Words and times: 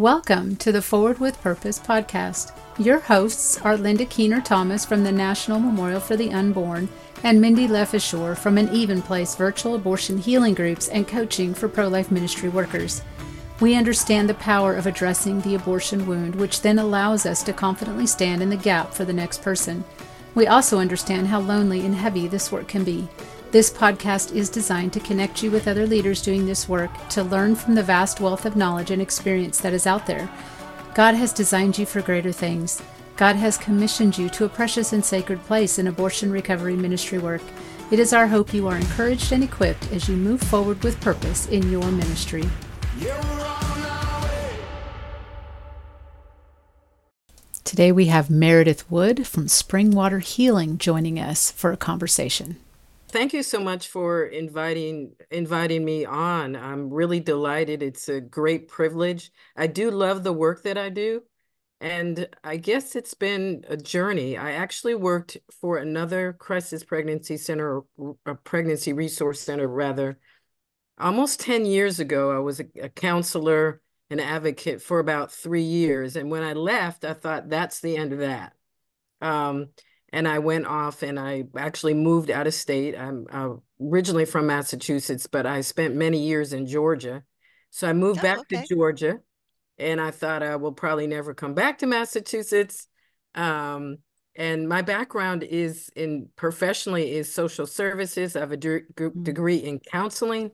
Welcome 0.00 0.56
to 0.56 0.72
the 0.72 0.80
Forward 0.80 1.18
with 1.18 1.42
Purpose 1.42 1.78
podcast. 1.78 2.52
Your 2.78 3.00
hosts 3.00 3.60
are 3.60 3.76
Linda 3.76 4.06
Keener 4.06 4.40
Thomas 4.40 4.82
from 4.82 5.04
the 5.04 5.12
National 5.12 5.60
Memorial 5.60 6.00
for 6.00 6.16
the 6.16 6.32
Unborn 6.32 6.88
and 7.22 7.38
Mindy 7.38 7.68
Lefishore 7.68 8.34
from 8.34 8.56
an 8.56 8.72
Even 8.72 9.02
Place 9.02 9.34
virtual 9.34 9.74
abortion 9.74 10.16
healing 10.16 10.54
groups 10.54 10.88
and 10.88 11.06
coaching 11.06 11.52
for 11.52 11.68
pro 11.68 11.86
life 11.88 12.10
ministry 12.10 12.48
workers. 12.48 13.02
We 13.60 13.74
understand 13.74 14.30
the 14.30 14.34
power 14.34 14.74
of 14.74 14.86
addressing 14.86 15.42
the 15.42 15.54
abortion 15.54 16.06
wound, 16.06 16.34
which 16.34 16.62
then 16.62 16.78
allows 16.78 17.26
us 17.26 17.42
to 17.42 17.52
confidently 17.52 18.06
stand 18.06 18.42
in 18.42 18.48
the 18.48 18.56
gap 18.56 18.94
for 18.94 19.04
the 19.04 19.12
next 19.12 19.42
person. 19.42 19.84
We 20.34 20.46
also 20.46 20.78
understand 20.78 21.26
how 21.26 21.40
lonely 21.40 21.84
and 21.84 21.94
heavy 21.94 22.26
this 22.26 22.50
work 22.50 22.68
can 22.68 22.84
be. 22.84 23.06
This 23.52 23.68
podcast 23.68 24.32
is 24.32 24.48
designed 24.48 24.92
to 24.92 25.00
connect 25.00 25.42
you 25.42 25.50
with 25.50 25.66
other 25.66 25.84
leaders 25.84 26.22
doing 26.22 26.46
this 26.46 26.68
work, 26.68 26.90
to 27.08 27.24
learn 27.24 27.56
from 27.56 27.74
the 27.74 27.82
vast 27.82 28.20
wealth 28.20 28.46
of 28.46 28.54
knowledge 28.54 28.92
and 28.92 29.02
experience 29.02 29.58
that 29.58 29.72
is 29.72 29.88
out 29.88 30.06
there. 30.06 30.30
God 30.94 31.16
has 31.16 31.32
designed 31.32 31.76
you 31.76 31.84
for 31.84 32.00
greater 32.00 32.30
things. 32.30 32.80
God 33.16 33.34
has 33.34 33.58
commissioned 33.58 34.16
you 34.16 34.28
to 34.28 34.44
a 34.44 34.48
precious 34.48 34.92
and 34.92 35.04
sacred 35.04 35.42
place 35.46 35.80
in 35.80 35.88
abortion 35.88 36.30
recovery 36.30 36.76
ministry 36.76 37.18
work. 37.18 37.42
It 37.90 37.98
is 37.98 38.12
our 38.12 38.28
hope 38.28 38.54
you 38.54 38.68
are 38.68 38.76
encouraged 38.76 39.32
and 39.32 39.42
equipped 39.42 39.90
as 39.90 40.08
you 40.08 40.16
move 40.16 40.40
forward 40.40 40.84
with 40.84 41.00
purpose 41.00 41.48
in 41.48 41.72
your 41.72 41.90
ministry. 41.90 42.44
Today 47.64 47.90
we 47.90 48.06
have 48.06 48.30
Meredith 48.30 48.88
Woods 48.88 49.28
from 49.28 49.46
Springwater 49.46 50.22
Healing 50.22 50.78
joining 50.78 51.18
us 51.18 51.50
for 51.50 51.72
a 51.72 51.76
conversation. 51.76 52.58
Thank 53.10 53.32
you 53.32 53.42
so 53.42 53.58
much 53.58 53.88
for 53.88 54.26
inviting 54.26 55.16
inviting 55.32 55.84
me 55.84 56.04
on. 56.04 56.54
I'm 56.54 56.90
really 56.90 57.18
delighted. 57.18 57.82
It's 57.82 58.08
a 58.08 58.20
great 58.20 58.68
privilege. 58.68 59.32
I 59.56 59.66
do 59.66 59.90
love 59.90 60.22
the 60.22 60.32
work 60.32 60.62
that 60.62 60.78
I 60.78 60.90
do. 60.90 61.22
And 61.80 62.28
I 62.44 62.56
guess 62.56 62.94
it's 62.94 63.14
been 63.14 63.64
a 63.68 63.76
journey. 63.76 64.36
I 64.36 64.52
actually 64.52 64.94
worked 64.94 65.38
for 65.60 65.78
another 65.78 66.34
crisis 66.34 66.84
pregnancy 66.84 67.36
center, 67.36 67.80
a 68.26 68.34
pregnancy 68.36 68.92
resource 68.92 69.40
center, 69.40 69.66
rather. 69.66 70.18
Almost 70.98 71.40
10 71.40 71.66
years 71.66 71.98
ago, 71.98 72.30
I 72.30 72.38
was 72.38 72.60
a, 72.60 72.66
a 72.80 72.88
counselor 72.90 73.80
and 74.10 74.20
advocate 74.20 74.82
for 74.82 75.00
about 75.00 75.32
three 75.32 75.62
years. 75.62 76.14
And 76.14 76.30
when 76.30 76.44
I 76.44 76.52
left, 76.52 77.04
I 77.04 77.14
thought 77.14 77.48
that's 77.48 77.80
the 77.80 77.96
end 77.96 78.12
of 78.12 78.20
that. 78.20 78.52
Um, 79.20 79.70
and 80.12 80.26
I 80.26 80.40
went 80.40 80.66
off 80.66 81.02
and 81.02 81.18
I 81.18 81.44
actually 81.56 81.94
moved 81.94 82.30
out 82.30 82.46
of 82.46 82.54
state. 82.54 82.96
I'm 82.96 83.26
uh, 83.30 83.54
originally 83.80 84.24
from 84.24 84.46
Massachusetts, 84.46 85.26
but 85.26 85.46
I 85.46 85.60
spent 85.60 85.94
many 85.94 86.18
years 86.18 86.52
in 86.52 86.66
Georgia. 86.66 87.22
So 87.70 87.88
I 87.88 87.92
moved 87.92 88.20
oh, 88.20 88.22
back 88.22 88.38
okay. 88.40 88.62
to 88.62 88.74
Georgia 88.74 89.18
and 89.78 90.00
I 90.00 90.10
thought 90.10 90.42
I 90.42 90.56
will 90.56 90.72
probably 90.72 91.06
never 91.06 91.32
come 91.32 91.54
back 91.54 91.78
to 91.78 91.86
Massachusetts. 91.86 92.88
Um, 93.34 93.98
and 94.36 94.68
my 94.68 94.82
background 94.82 95.42
is 95.42 95.90
in 95.94 96.28
professionally 96.36 97.12
is 97.12 97.32
social 97.32 97.66
services. 97.66 98.36
I 98.36 98.40
have 98.40 98.52
a 98.52 98.56
de- 98.56 98.80
mm. 98.80 99.24
degree 99.24 99.56
in 99.56 99.78
counseling, 99.78 100.50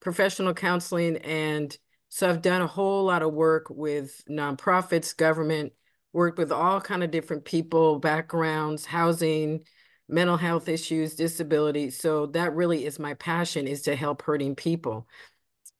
professional 0.00 0.54
counseling. 0.54 1.18
And 1.18 1.76
so 2.08 2.28
I've 2.28 2.42
done 2.42 2.62
a 2.62 2.66
whole 2.66 3.04
lot 3.04 3.22
of 3.22 3.32
work 3.32 3.66
with 3.68 4.22
nonprofits, 4.30 5.16
government, 5.16 5.72
worked 6.16 6.38
with 6.38 6.50
all 6.50 6.80
kind 6.80 7.04
of 7.04 7.10
different 7.10 7.44
people, 7.44 7.98
backgrounds, 7.98 8.86
housing, 8.86 9.60
mental 10.08 10.38
health 10.38 10.66
issues, 10.66 11.14
disability. 11.14 11.90
So 11.90 12.26
that 12.28 12.54
really 12.54 12.86
is 12.86 12.98
my 12.98 13.12
passion 13.14 13.68
is 13.68 13.82
to 13.82 13.94
help 13.94 14.22
hurting 14.22 14.54
people. 14.54 15.06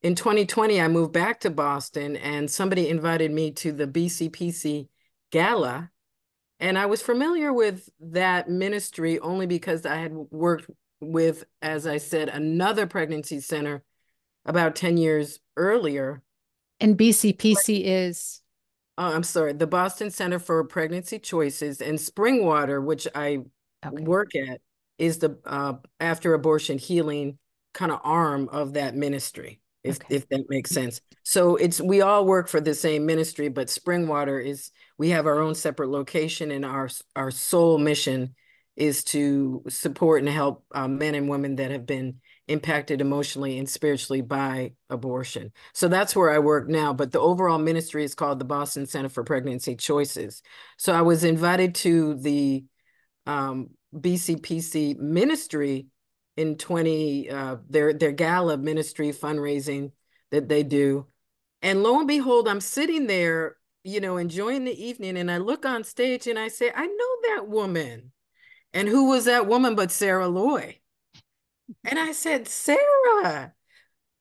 In 0.03 0.15
2020, 0.15 0.79
I 0.79 0.89
moved 0.89 1.15
back 1.15 1.41
to 1.41 1.51
Boston 1.51 2.17
and 2.17 2.51
somebody 2.51 2.91
invited 2.91 3.31
me 3.33 3.53
to 3.53 3.73
the 3.73 3.87
BCPC 3.87 4.89
gala. 5.33 5.91
And 6.61 6.79
I 6.79 6.85
was 6.85 7.01
familiar 7.01 7.51
with 7.51 7.89
that 8.01 8.51
ministry 8.51 9.19
only 9.19 9.47
because 9.47 9.87
I 9.87 9.97
had 9.97 10.13
worked 10.13 10.71
with, 11.01 11.45
as 11.63 11.87
I 11.87 11.97
said, 11.97 12.29
another 12.29 12.87
pregnancy 12.87 13.41
center 13.41 13.83
about 14.45 14.77
10 14.77 14.99
years 14.99 15.41
earlier. 15.57 16.23
And 16.79 16.97
BCPC 16.97 17.83
is? 17.85 18.43
Oh, 18.99 19.15
I'm 19.15 19.23
sorry, 19.23 19.53
the 19.53 19.67
Boston 19.67 20.11
Center 20.11 20.39
for 20.39 20.63
Pregnancy 20.65 21.19
Choices 21.19 21.81
and 21.81 21.99
Springwater, 21.99 22.83
which 22.83 23.07
I 23.15 23.41
okay. 23.85 24.03
work 24.03 24.35
at, 24.35 24.61
is 24.99 25.19
the 25.19 25.39
uh, 25.45 25.75
after 26.01 26.35
abortion 26.35 26.79
healing 26.79 27.39
kind 27.75 27.93
of 27.93 28.01
arm 28.03 28.49
of 28.51 28.73
that 28.75 28.95
ministry, 28.95 29.61
if 29.85 29.97
okay. 29.97 30.17
if 30.17 30.29
that 30.31 30.45
makes 30.49 30.71
sense. 30.71 31.01
So 31.23 31.57
it's 31.57 31.81
we 31.81 32.01
all 32.01 32.25
work 32.25 32.49
for 32.49 32.61
the 32.61 32.75
same 32.75 33.05
ministry, 33.05 33.49
but 33.49 33.69
Springwater 33.69 34.45
is 34.45 34.71
we 34.97 35.11
have 35.11 35.27
our 35.27 35.41
own 35.41 35.55
separate 35.55 35.91
location, 35.91 36.51
and 36.51 36.65
our 36.65 36.89
our 37.15 37.31
sole 37.31 37.79
mission 37.79 38.35
is 38.77 39.05
to 39.05 39.63
support 39.69 40.21
and 40.21 40.29
help 40.29 40.65
uh, 40.75 40.89
men 40.89 41.15
and 41.15 41.29
women 41.29 41.57
that 41.57 41.71
have 41.71 41.87
been 41.87 42.21
impacted 42.49 43.01
emotionally 43.01 43.59
and 43.59 43.69
spiritually 43.69 44.21
by 44.21 44.73
abortion. 44.89 45.53
So 45.73 45.89
that's 45.89 46.15
where 46.15 46.31
I 46.31 46.39
work 46.39 46.69
now. 46.69 46.93
But 46.93 47.13
the 47.13 47.21
overall 47.21 47.59
ministry 47.59 48.05
is 48.05 48.15
called 48.15 48.39
the 48.39 48.45
Boston 48.45 48.87
Center 48.87 49.09
for 49.09 49.25
Pregnancy 49.25 49.75
Choices. 49.75 50.43
So 50.77 50.93
I 50.93 51.03
was 51.03 51.25
invited 51.25 51.75
to 51.77 52.15
the 52.15 52.65
um, 53.27 53.71
BCPC 53.95 54.97
ministry 54.99 55.87
in 56.37 56.57
20, 56.57 57.31
uh, 57.31 57.57
their, 57.69 57.93
their 57.93 58.13
gala 58.13 58.57
ministry 58.57 59.11
fundraising 59.11 59.91
that 60.31 60.49
they 60.49 60.63
do. 60.63 61.07
And 61.63 61.83
lo 61.83 61.99
and 61.99 62.07
behold, 62.07 62.47
I'm 62.47 62.61
sitting 62.61 63.07
there, 63.07 63.57
you 63.83 64.01
know, 64.01 64.19
enjoying 64.19 64.65
the 64.65 64.85
evening. 64.85 65.17
And 65.17 65.31
I 65.31 65.39
look 65.39 65.65
on 65.65 65.83
stage 65.83 66.27
and 66.29 66.39
I 66.39 66.49
say, 66.49 66.71
I 66.75 66.87
know 66.87 67.35
that 67.35 67.49
woman. 67.49 68.13
And 68.73 68.87
who 68.87 69.09
was 69.09 69.25
that 69.25 69.47
woman 69.49 69.75
but 69.75 69.91
Sarah 69.91 70.29
Loy? 70.29 70.79
And 71.85 71.99
I 71.99 72.13
said, 72.13 72.49
Sarah, 72.49 73.53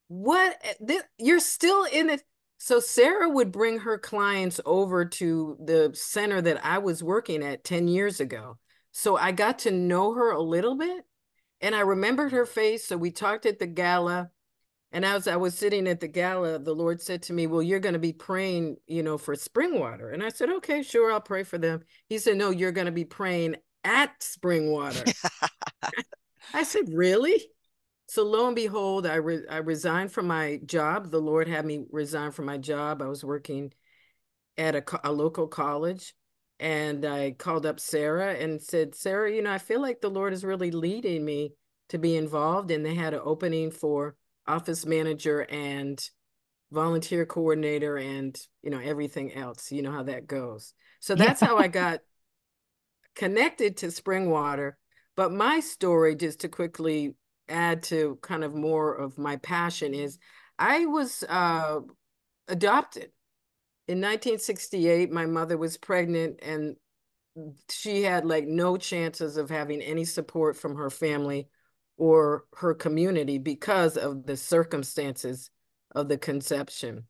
what? 0.08 0.58
Eh, 0.64 0.74
this, 0.80 1.04
you're 1.18 1.40
still 1.40 1.86
in 1.86 2.10
it. 2.10 2.24
So 2.58 2.80
Sarah 2.80 3.30
would 3.30 3.52
bring 3.52 3.80
her 3.80 3.98
clients 3.98 4.60
over 4.66 5.06
to 5.06 5.58
the 5.64 5.92
center 5.94 6.42
that 6.42 6.66
I 6.66 6.80
was 6.80 7.04
working 7.04 7.44
at 7.44 7.64
10 7.64 7.88
years 7.88 8.20
ago. 8.20 8.58
So 8.92 9.18
I 9.18 9.32
got 9.32 9.60
to 9.60 9.72
know 9.72 10.14
her 10.14 10.32
a 10.32 10.42
little 10.42 10.76
bit 10.76 11.06
and 11.62 11.76
I 11.76 11.82
remembered 11.82 12.32
her 12.32 12.46
face. 12.46 12.86
So 12.86 12.98
we 12.98 13.12
talked 13.12 13.46
at 13.46 13.60
the 13.60 13.68
gala. 13.68 14.30
And 14.92 15.04
as 15.04 15.28
I 15.28 15.36
was 15.36 15.58
sitting 15.58 15.88
at 15.88 16.00
the 16.00 16.08
gala, 16.08 16.58
the 16.58 16.74
Lord 16.74 17.02
said 17.02 17.24
to 17.24 17.34
me, 17.34 17.48
Well, 17.48 17.62
you're 17.62 17.82
going 17.82 17.94
to 17.94 18.00
be 18.00 18.14
praying, 18.14 18.78
you 18.88 19.04
know, 19.04 19.18
for 19.18 19.36
Springwater. 19.36 20.14
And 20.14 20.24
I 20.24 20.30
said, 20.30 20.50
Okay, 20.50 20.84
sure, 20.84 21.12
I'll 21.12 21.20
pray 21.20 21.44
for 21.44 21.58
them. 21.58 21.82
He 22.08 22.18
said, 22.18 22.38
No, 22.38 22.50
you're 22.50 22.72
going 22.72 22.86
to 22.86 22.92
be 22.94 23.04
praying 23.04 23.58
at 23.84 24.18
Springwater. 24.22 25.14
I 26.54 26.64
said, 26.64 26.94
really? 26.94 27.42
So 28.08 28.24
lo 28.24 28.48
and 28.48 28.56
behold, 28.56 29.06
I 29.06 29.16
re- 29.16 29.48
I 29.50 29.58
resigned 29.58 30.12
from 30.12 30.28
my 30.28 30.60
job. 30.66 31.10
The 31.12 31.22
Lord 31.22 31.48
had 31.48 31.66
me 31.66 31.86
resign 31.92 32.32
from 32.32 32.46
my 32.46 32.58
job. 32.58 33.02
I 33.02 33.08
was 33.08 33.24
working 33.24 33.74
at 34.58 34.76
a, 34.76 34.82
co- 34.82 35.00
a 35.04 35.12
local 35.12 35.48
college, 35.48 36.14
and 36.60 37.04
I 37.06 37.32
called 37.32 37.66
up 37.66 37.80
Sarah 37.80 38.34
and 38.34 38.62
said, 38.62 38.96
Sarah, 38.96 39.32
you 39.32 39.42
know, 39.42 39.52
I 39.52 39.58
feel 39.58 39.82
like 39.82 40.02
the 40.02 40.10
Lord 40.10 40.34
is 40.34 40.46
really 40.46 40.72
leading 40.72 41.26
me 41.26 41.54
to 41.90 41.98
be 41.98 42.16
involved. 42.16 42.72
And 42.72 42.86
they 42.86 42.96
had 42.96 43.14
an 43.14 43.22
opening 43.24 43.72
for 43.72 44.16
office 44.48 44.86
manager 44.86 45.42
and 45.50 46.00
volunteer 46.72 47.26
coordinator 47.26 47.98
and 47.98 48.38
you 48.62 48.70
know 48.70 48.80
everything 48.80 49.34
else. 49.34 49.72
You 49.72 49.82
know 49.82 49.92
how 49.92 50.04
that 50.04 50.28
goes. 50.28 50.74
So 51.00 51.16
that's 51.16 51.42
how 51.42 51.58
I 51.58 51.68
got 51.70 52.02
connected 53.16 53.78
to 53.78 53.88
Springwater 53.88 54.74
but 55.16 55.32
my 55.32 55.60
story, 55.60 56.16
just 56.16 56.42
to 56.42 56.50
quickly 56.50 57.16
add 57.48 57.84
to 57.84 58.18
kind 58.22 58.44
of 58.44 58.54
more 58.54 58.94
of 58.94 59.18
my 59.18 59.38
passion, 59.38 59.94
is 59.94 60.18
I 60.58 60.86
was 60.86 61.24
uh, 61.28 61.80
adopted. 62.48 63.12
In 63.88 64.00
1968, 64.00 65.12
my 65.12 65.26
mother 65.26 65.58
was 65.58 65.78
pregnant 65.78 66.40
and 66.42 66.76
she 67.70 68.04
had 68.04 68.26
like 68.26 68.48
no 68.48 68.78
chances 68.78 69.38
of 69.38 69.50
having 69.50 69.82
any 69.82 70.06
support 70.06 70.56
from 70.56 70.76
her 70.76 70.90
family 70.90 71.50
or 71.98 72.46
her 72.58 72.74
community 72.74 73.38
because 73.38 73.98
of 73.98 74.26
the 74.26 74.38
circumstances 74.38 75.50
of 75.94 76.08
the 76.08 76.18
conception. 76.18 77.06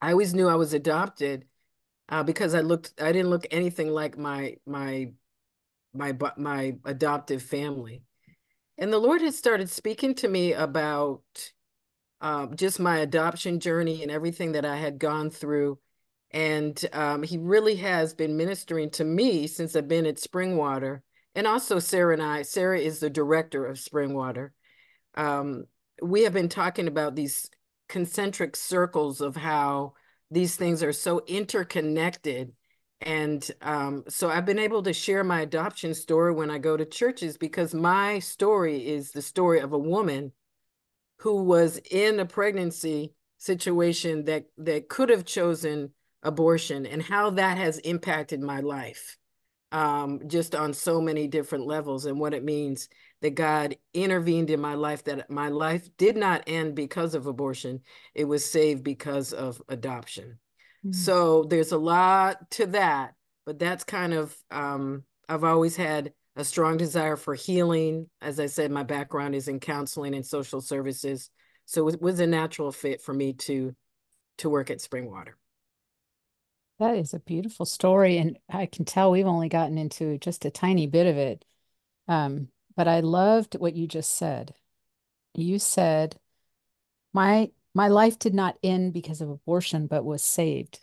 I 0.00 0.12
always 0.12 0.34
knew 0.34 0.48
I 0.48 0.54
was 0.54 0.72
adopted 0.72 1.46
uh, 2.08 2.22
because 2.22 2.54
I 2.54 2.60
looked 2.60 2.94
I 3.00 3.12
didn't 3.12 3.30
look 3.30 3.46
anything 3.50 3.90
like 3.90 4.16
my 4.16 4.56
my 4.66 5.12
my 5.96 6.16
my 6.36 6.76
adoptive 6.84 7.42
family. 7.42 8.02
And 8.78 8.92
the 8.92 8.98
lord 8.98 9.22
had 9.22 9.34
started 9.34 9.70
speaking 9.70 10.14
to 10.16 10.28
me 10.28 10.52
about 10.52 11.22
uh, 12.20 12.46
just 12.54 12.80
my 12.80 12.98
adoption 12.98 13.60
journey 13.60 14.02
and 14.02 14.10
everything 14.10 14.52
that 14.52 14.64
i 14.64 14.76
had 14.76 14.98
gone 14.98 15.30
through. 15.30 15.78
And 16.32 16.82
um, 16.92 17.22
he 17.22 17.38
really 17.38 17.76
has 17.76 18.12
been 18.14 18.36
ministering 18.36 18.90
to 18.92 19.04
me 19.04 19.46
since 19.46 19.76
i've 19.76 19.88
been 19.88 20.06
at 20.06 20.16
springwater. 20.16 21.00
And 21.34 21.46
also 21.46 21.78
sarah 21.78 22.14
and 22.14 22.22
i 22.22 22.42
sarah 22.42 22.78
is 22.78 23.00
the 23.00 23.10
director 23.10 23.66
of 23.66 23.76
springwater. 23.76 24.50
Um, 25.14 25.64
we 26.02 26.22
have 26.22 26.32
been 26.32 26.48
talking 26.48 26.88
about 26.88 27.14
these 27.14 27.50
concentric 27.88 28.56
circles 28.56 29.20
of 29.20 29.36
how 29.36 29.94
these 30.30 30.56
things 30.56 30.82
are 30.82 30.92
so 30.92 31.22
interconnected. 31.26 32.52
And 33.00 33.48
um, 33.60 34.04
so 34.08 34.30
I've 34.30 34.46
been 34.46 34.58
able 34.58 34.82
to 34.82 34.92
share 34.92 35.22
my 35.22 35.42
adoption 35.42 35.94
story 35.94 36.32
when 36.32 36.50
I 36.50 36.58
go 36.58 36.76
to 36.76 36.84
churches 36.84 37.36
because 37.36 37.74
my 37.74 38.18
story 38.20 38.86
is 38.86 39.12
the 39.12 39.22
story 39.22 39.60
of 39.60 39.72
a 39.72 39.78
woman 39.78 40.32
who 41.18 41.42
was 41.42 41.78
in 41.90 42.20
a 42.20 42.26
pregnancy 42.26 43.12
situation 43.38 44.24
that 44.24 44.46
that 44.56 44.88
could 44.88 45.10
have 45.10 45.24
chosen 45.24 45.90
abortion 46.22 46.86
and 46.86 47.02
how 47.02 47.30
that 47.30 47.58
has 47.58 47.78
impacted 47.78 48.40
my 48.40 48.60
life 48.60 49.18
um, 49.72 50.20
just 50.26 50.54
on 50.54 50.72
so 50.72 51.00
many 51.00 51.26
different 51.26 51.66
levels 51.66 52.06
and 52.06 52.18
what 52.18 52.34
it 52.34 52.44
means 52.44 52.88
that 53.20 53.34
God 53.34 53.76
intervened 53.94 54.50
in 54.50 54.60
my 54.60 54.74
life, 54.74 55.04
that 55.04 55.30
my 55.30 55.48
life 55.48 55.88
did 55.96 56.16
not 56.16 56.44
end 56.46 56.74
because 56.74 57.14
of 57.14 57.26
abortion. 57.26 57.80
It 58.14 58.24
was 58.24 58.44
saved 58.50 58.84
because 58.84 59.32
of 59.32 59.60
adoption. 59.68 60.38
Mm-hmm. 60.84 60.92
So 60.92 61.44
there's 61.44 61.72
a 61.72 61.78
lot 61.78 62.50
to 62.52 62.66
that, 62.66 63.14
but 63.44 63.58
that's 63.58 63.84
kind 63.84 64.12
of, 64.12 64.36
um, 64.50 65.04
I've 65.28 65.44
always 65.44 65.76
had 65.76 66.12
a 66.36 66.44
strong 66.44 66.76
desire 66.76 67.16
for 67.16 67.34
healing. 67.34 68.08
As 68.20 68.38
I 68.38 68.46
said, 68.46 68.70
my 68.70 68.82
background 68.82 69.34
is 69.34 69.48
in 69.48 69.58
counseling 69.58 70.14
and 70.14 70.24
social 70.24 70.60
services. 70.60 71.30
So 71.64 71.88
it 71.88 72.00
was 72.00 72.20
a 72.20 72.26
natural 72.26 72.72
fit 72.72 73.00
for 73.00 73.12
me 73.12 73.32
to 73.32 73.74
to 74.38 74.50
work 74.50 74.70
at 74.70 74.78
Springwater. 74.78 75.32
That 76.78 76.96
is 76.96 77.14
a 77.14 77.20
beautiful 77.20 77.64
story. 77.64 78.18
And 78.18 78.38
I 78.50 78.66
can 78.66 78.84
tell 78.84 79.10
we've 79.10 79.26
only 79.26 79.48
gotten 79.48 79.78
into 79.78 80.18
just 80.18 80.44
a 80.44 80.50
tiny 80.50 80.86
bit 80.86 81.06
of 81.06 81.16
it. 81.16 81.44
Um, 82.06 82.48
but 82.76 82.86
I 82.86 83.00
loved 83.00 83.54
what 83.54 83.74
you 83.74 83.86
just 83.86 84.14
said. 84.14 84.54
You 85.34 85.58
said, 85.58 86.16
my 87.14 87.50
my 87.76 87.88
life 87.88 88.18
did 88.18 88.34
not 88.34 88.58
end 88.62 88.92
because 88.92 89.20
of 89.20 89.28
abortion, 89.28 89.86
but 89.86 90.04
was 90.04 90.22
saved 90.22 90.80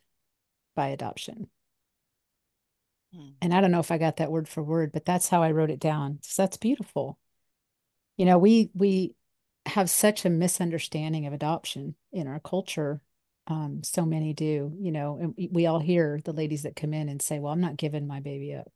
by 0.76 0.90
adoption. 0.90 1.50
Hmm. 3.14 3.30
And 3.42 3.54
I 3.54 3.62
don't 3.62 3.72
know 3.72 3.80
if 3.80 3.92
I 3.92 3.98
got 3.98 4.18
that 4.18 4.32
word 4.32 4.48
for 4.48 4.62
word, 4.62 4.92
but 4.92 5.06
that's 5.06 5.28
how 5.28 5.42
I 5.42 5.52
wrote 5.52 5.72
it 5.72 5.80
down. 5.80 6.20
So 6.22 6.44
that's 6.44 6.58
beautiful. 6.58 7.18
You 8.18 8.26
know, 8.26 8.38
we 8.38 8.70
we 8.76 9.16
have 9.66 9.90
such 9.90 10.26
a 10.26 10.30
misunderstanding 10.30 11.26
of 11.26 11.34
adoption 11.34 11.96
in 12.12 12.28
our 12.28 12.40
culture 12.40 13.02
um, 13.48 13.82
so 13.84 14.06
many 14.06 14.34
do, 14.34 14.74
you 14.80 14.92
know, 14.92 15.18
and 15.22 15.50
we 15.52 15.66
all 15.66 15.80
hear 15.80 16.20
the 16.24 16.32
ladies 16.32 16.64
that 16.64 16.76
come 16.76 16.94
in 16.94 17.10
and 17.10 17.22
say, 17.22 17.40
well, 17.40 17.52
I'm 17.52 17.60
not 17.60 17.76
giving 17.76 18.08
my 18.08 18.22
baby 18.22 18.54
up. 18.54 18.72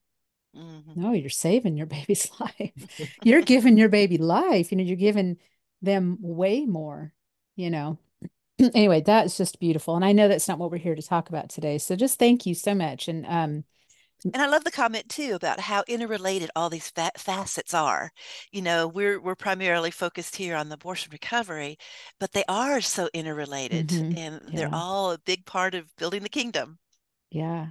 Mm-hmm. 0.55 1.01
No, 1.01 1.13
you're 1.13 1.29
saving 1.29 1.77
your 1.77 1.85
baby's 1.87 2.29
life. 2.39 3.09
you're 3.23 3.41
giving 3.41 3.77
your 3.77 3.89
baby 3.89 4.17
life. 4.17 4.71
You 4.71 4.77
know, 4.77 4.83
you're 4.83 4.97
giving 4.97 5.37
them 5.81 6.17
way 6.19 6.65
more, 6.65 7.13
you 7.55 7.69
know. 7.69 7.99
anyway, 8.73 9.01
that's 9.01 9.37
just 9.37 9.59
beautiful. 9.59 9.95
And 9.95 10.05
I 10.05 10.11
know 10.11 10.27
that's 10.27 10.47
not 10.47 10.59
what 10.59 10.71
we're 10.71 10.77
here 10.77 10.95
to 10.95 11.01
talk 11.01 11.29
about 11.29 11.49
today. 11.49 11.77
So 11.77 11.95
just 11.95 12.19
thank 12.19 12.45
you 12.45 12.53
so 12.53 12.73
much. 12.73 13.07
And 13.07 13.25
um, 13.25 13.63
and 14.23 14.37
I 14.37 14.47
love 14.47 14.63
the 14.63 14.71
comment 14.71 15.09
too 15.09 15.35
about 15.35 15.59
how 15.59 15.83
interrelated 15.87 16.49
all 16.55 16.69
these 16.69 16.89
fa- 16.89 17.11
facets 17.17 17.73
are. 17.73 18.11
You 18.51 18.63
know, 18.63 18.87
we're 18.87 19.21
we're 19.21 19.35
primarily 19.35 19.91
focused 19.91 20.35
here 20.35 20.55
on 20.55 20.69
the 20.69 20.75
abortion 20.75 21.11
recovery, 21.11 21.77
but 22.19 22.31
they 22.31 22.43
are 22.47 22.81
so 22.81 23.09
interrelated, 23.13 23.89
mm-hmm. 23.89 24.17
and 24.17 24.41
yeah. 24.47 24.55
they're 24.55 24.73
all 24.73 25.11
a 25.11 25.19
big 25.19 25.45
part 25.45 25.75
of 25.75 25.95
building 25.97 26.23
the 26.23 26.29
kingdom. 26.29 26.79
Yeah, 27.29 27.67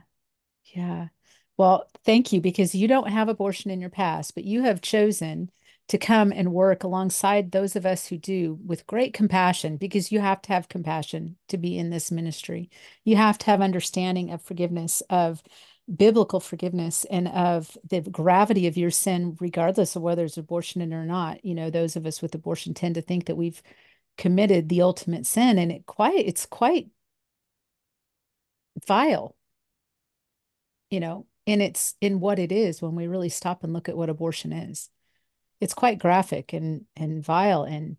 yeah. 0.75 1.09
Well, 1.57 1.89
thank 2.05 2.33
you 2.33 2.41
because 2.41 2.75
you 2.75 2.87
don't 2.87 3.09
have 3.09 3.29
abortion 3.29 3.71
in 3.71 3.81
your 3.81 3.91
past, 3.91 4.35
but 4.35 4.45
you 4.45 4.63
have 4.63 4.81
chosen 4.81 5.51
to 5.89 5.99
come 5.99 6.33
and 6.33 6.53
work 6.53 6.83
alongside 6.83 7.53
those 7.53 7.77
of 7.77 7.87
us 7.87 8.07
who 8.07 8.19
do 8.19 8.59
with 8.65 8.87
great 8.87 9.15
compassion 9.15 9.77
because 9.77 10.11
you 10.11 10.19
have 10.19 10.43
to 10.43 10.53
have 10.53 10.69
compassion 10.69 11.37
to 11.49 11.57
be 11.57 11.79
in 11.79 11.91
this 11.91 12.11
ministry. 12.11 12.71
You 13.05 13.17
have 13.17 13.39
to 13.39 13.47
have 13.47 13.61
understanding 13.61 14.31
of 14.31 14.43
forgiveness 14.43 15.03
of 15.09 15.43
biblical 15.95 16.41
forgiveness 16.41 17.05
and 17.11 17.29
of 17.29 17.77
the 17.89 18.01
gravity 18.01 18.67
of 18.67 18.77
your 18.77 18.91
sin, 18.91 19.37
regardless 19.41 19.95
of 19.95 20.03
whether 20.03 20.25
it's 20.25 20.37
abortion 20.37 20.93
or 20.93 21.05
not. 21.05 21.45
You 21.45 21.55
know, 21.55 21.71
those 21.71 21.97
of 21.97 22.07
us 22.07 22.21
with 22.21 22.35
abortion 22.35 22.75
tend 22.75 22.97
to 22.97 23.03
think 23.03 23.27
that 23.27 23.37
we've 23.37 23.63
committed 24.19 24.69
the 24.69 24.83
ultimate 24.83 25.27
sin, 25.27 25.59
and 25.59 25.71
it 25.71 25.87
quite 25.87 26.19
it's 26.27 26.47
quite 26.47 26.89
vile. 28.87 29.37
You 30.91 31.01
know, 31.01 31.27
and 31.47 31.63
it's 31.63 31.95
in 32.01 32.21
what 32.21 32.39
it 32.39 32.53
is 32.53 32.83
when 32.83 32.95
we 32.95 33.07
really 33.07 33.29
stop 33.29 33.65
and 33.65 33.73
look 33.73 33.89
at 33.89 33.97
what 33.97 34.11
abortion 34.11 34.53
is. 34.53 34.91
It's 35.61 35.75
quite 35.75 35.99
graphic 35.99 36.53
and 36.53 36.85
and 36.97 37.25
vile 37.25 37.65
and 37.65 37.97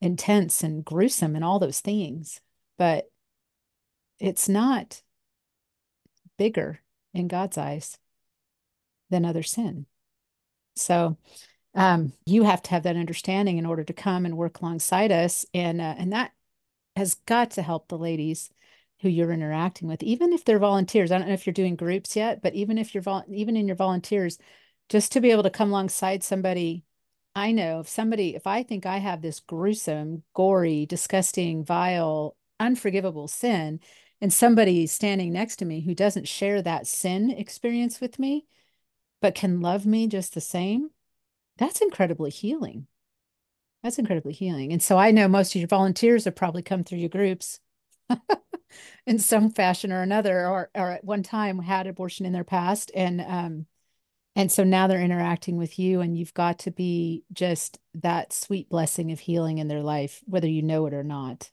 intense 0.00 0.62
and 0.62 0.84
gruesome 0.84 1.36
and 1.36 1.44
all 1.44 1.58
those 1.58 1.80
things, 1.80 2.40
but 2.78 3.10
it's 4.18 4.48
not 4.48 5.02
bigger 6.38 6.80
in 7.12 7.28
God's 7.28 7.58
eyes 7.58 7.98
than 9.10 9.24
other 9.24 9.42
sin. 9.42 9.86
So 10.76 11.16
um, 11.74 12.12
you 12.26 12.44
have 12.44 12.62
to 12.62 12.70
have 12.70 12.84
that 12.84 12.96
understanding 12.96 13.58
in 13.58 13.66
order 13.66 13.84
to 13.84 13.92
come 13.92 14.24
and 14.24 14.36
work 14.36 14.60
alongside 14.60 15.12
us, 15.12 15.44
and 15.52 15.80
uh, 15.80 15.94
and 15.98 16.12
that 16.12 16.32
has 16.96 17.14
got 17.26 17.52
to 17.52 17.62
help 17.62 17.88
the 17.88 17.98
ladies 17.98 18.50
who 19.00 19.08
you're 19.08 19.32
interacting 19.32 19.88
with, 19.88 20.02
even 20.02 20.32
if 20.32 20.44
they're 20.44 20.58
volunteers. 20.58 21.10
I 21.10 21.18
don't 21.18 21.28
know 21.28 21.34
if 21.34 21.46
you're 21.46 21.54
doing 21.54 21.76
groups 21.76 22.16
yet, 22.16 22.42
but 22.42 22.54
even 22.54 22.78
if 22.78 22.94
you're 22.94 23.02
vol- 23.02 23.24
even 23.30 23.56
in 23.56 23.66
your 23.66 23.76
volunteers, 23.76 24.38
just 24.88 25.12
to 25.12 25.20
be 25.20 25.30
able 25.30 25.44
to 25.44 25.50
come 25.50 25.70
alongside 25.70 26.22
somebody. 26.22 26.84
I 27.34 27.52
know 27.52 27.80
if 27.80 27.88
somebody, 27.88 28.34
if 28.34 28.46
I 28.46 28.62
think 28.62 28.86
I 28.86 28.98
have 28.98 29.22
this 29.22 29.40
gruesome, 29.40 30.24
gory, 30.34 30.86
disgusting, 30.86 31.64
vile, 31.64 32.36
unforgivable 32.58 33.28
sin, 33.28 33.80
and 34.20 34.32
somebody 34.32 34.86
standing 34.86 35.32
next 35.32 35.56
to 35.56 35.64
me 35.64 35.80
who 35.80 35.94
doesn't 35.94 36.28
share 36.28 36.60
that 36.62 36.86
sin 36.86 37.30
experience 37.30 38.00
with 38.00 38.18
me, 38.18 38.46
but 39.22 39.34
can 39.34 39.60
love 39.60 39.86
me 39.86 40.06
just 40.08 40.34
the 40.34 40.40
same, 40.40 40.90
that's 41.56 41.80
incredibly 41.80 42.30
healing. 42.30 42.86
That's 43.82 43.98
incredibly 43.98 44.32
healing. 44.32 44.72
And 44.72 44.82
so 44.82 44.98
I 44.98 45.10
know 45.10 45.28
most 45.28 45.54
of 45.54 45.60
your 45.60 45.68
volunteers 45.68 46.24
have 46.24 46.36
probably 46.36 46.62
come 46.62 46.84
through 46.84 46.98
your 46.98 47.08
groups 47.08 47.60
in 49.06 49.18
some 49.18 49.50
fashion 49.50 49.92
or 49.92 50.02
another, 50.02 50.46
or, 50.46 50.70
or 50.74 50.90
at 50.90 51.04
one 51.04 51.22
time 51.22 51.58
had 51.60 51.86
abortion 51.86 52.26
in 52.26 52.32
their 52.32 52.44
past. 52.44 52.90
And, 52.94 53.20
um, 53.20 53.66
and 54.40 54.50
so 54.50 54.64
now 54.64 54.86
they're 54.86 55.02
interacting 55.02 55.58
with 55.58 55.78
you, 55.78 56.00
and 56.00 56.16
you've 56.16 56.32
got 56.32 56.60
to 56.60 56.70
be 56.70 57.24
just 57.30 57.78
that 57.96 58.32
sweet 58.32 58.70
blessing 58.70 59.12
of 59.12 59.20
healing 59.20 59.58
in 59.58 59.68
their 59.68 59.82
life, 59.82 60.22
whether 60.24 60.48
you 60.48 60.62
know 60.62 60.86
it 60.86 60.94
or 60.94 61.04
not. 61.04 61.50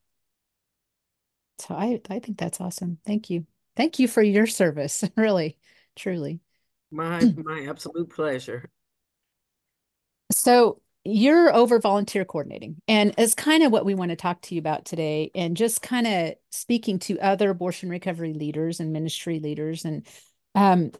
So 1.60 1.76
I, 1.76 2.00
I 2.10 2.20
think 2.20 2.38
that's 2.38 2.62
awesome. 2.62 3.00
Thank 3.06 3.30
you. 3.30 3.46
Thank 3.76 4.00
you 4.00 4.08
for 4.08 4.24
your 4.24 4.48
service. 4.48 5.04
Really, 5.18 5.58
truly. 5.98 6.40
My 6.90 7.20
my 7.44 7.66
absolute 7.68 8.10
pleasure. 8.10 8.70
So 10.32 10.82
you're 11.04 11.54
over 11.54 11.80
volunteer 11.80 12.24
coordinating 12.24 12.82
and 12.88 13.14
it's 13.18 13.34
kind 13.34 13.64
of 13.64 13.72
what 13.72 13.86
we 13.86 13.96
want 13.96 14.12
to 14.12 14.16
talk 14.16 14.42
to 14.44 14.56
you 14.56 14.60
about 14.60 14.86
today 14.86 15.30
and 15.36 15.58
just 15.58 15.82
kind 15.82 16.08
of 16.08 16.34
speaking 16.52 17.00
to 17.00 17.20
other 17.20 17.50
abortion 17.50 17.90
recovery 17.90 18.34
leaders 18.34 18.80
and 18.80 18.94
ministry 18.94 19.40
leaders 19.40 19.84
and 19.84 20.06
um, 20.56 20.92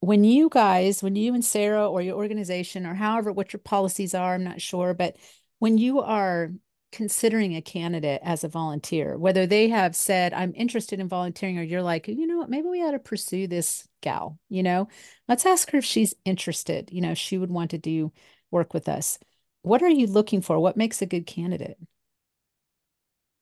when 0.00 0.24
you 0.24 0.48
guys 0.50 1.02
when 1.02 1.16
you 1.16 1.34
and 1.34 1.44
sarah 1.44 1.88
or 1.88 2.02
your 2.02 2.16
organization 2.16 2.86
or 2.86 2.94
however 2.94 3.32
what 3.32 3.52
your 3.52 3.60
policies 3.60 4.14
are 4.14 4.34
i'm 4.34 4.44
not 4.44 4.60
sure 4.60 4.94
but 4.94 5.16
when 5.58 5.78
you 5.78 6.00
are 6.00 6.50
considering 6.92 7.54
a 7.54 7.60
candidate 7.60 8.20
as 8.24 8.42
a 8.42 8.48
volunteer, 8.48 9.18
whether 9.18 9.46
they 9.46 9.68
have 9.68 9.94
said, 9.94 10.32
I'm 10.32 10.54
interested 10.56 10.98
in 10.98 11.08
volunteering, 11.08 11.58
or 11.58 11.62
you're 11.62 11.82
like, 11.82 12.08
you 12.08 12.26
know 12.26 12.38
what, 12.38 12.48
maybe 12.48 12.68
we 12.68 12.82
ought 12.82 12.92
to 12.92 12.98
pursue 12.98 13.46
this 13.46 13.86
gal, 14.00 14.38
you 14.48 14.62
know, 14.62 14.88
let's 15.28 15.44
ask 15.44 15.70
her 15.72 15.78
if 15.78 15.84
she's 15.84 16.14
interested, 16.24 16.88
you 16.90 17.02
know, 17.02 17.12
she 17.12 17.36
would 17.36 17.50
want 17.50 17.72
to 17.72 17.78
do 17.78 18.12
work 18.50 18.72
with 18.72 18.88
us. 18.88 19.18
What 19.60 19.82
are 19.82 19.90
you 19.90 20.06
looking 20.06 20.40
for? 20.40 20.58
What 20.58 20.78
makes 20.78 21.02
a 21.02 21.06
good 21.06 21.26
candidate? 21.26 21.76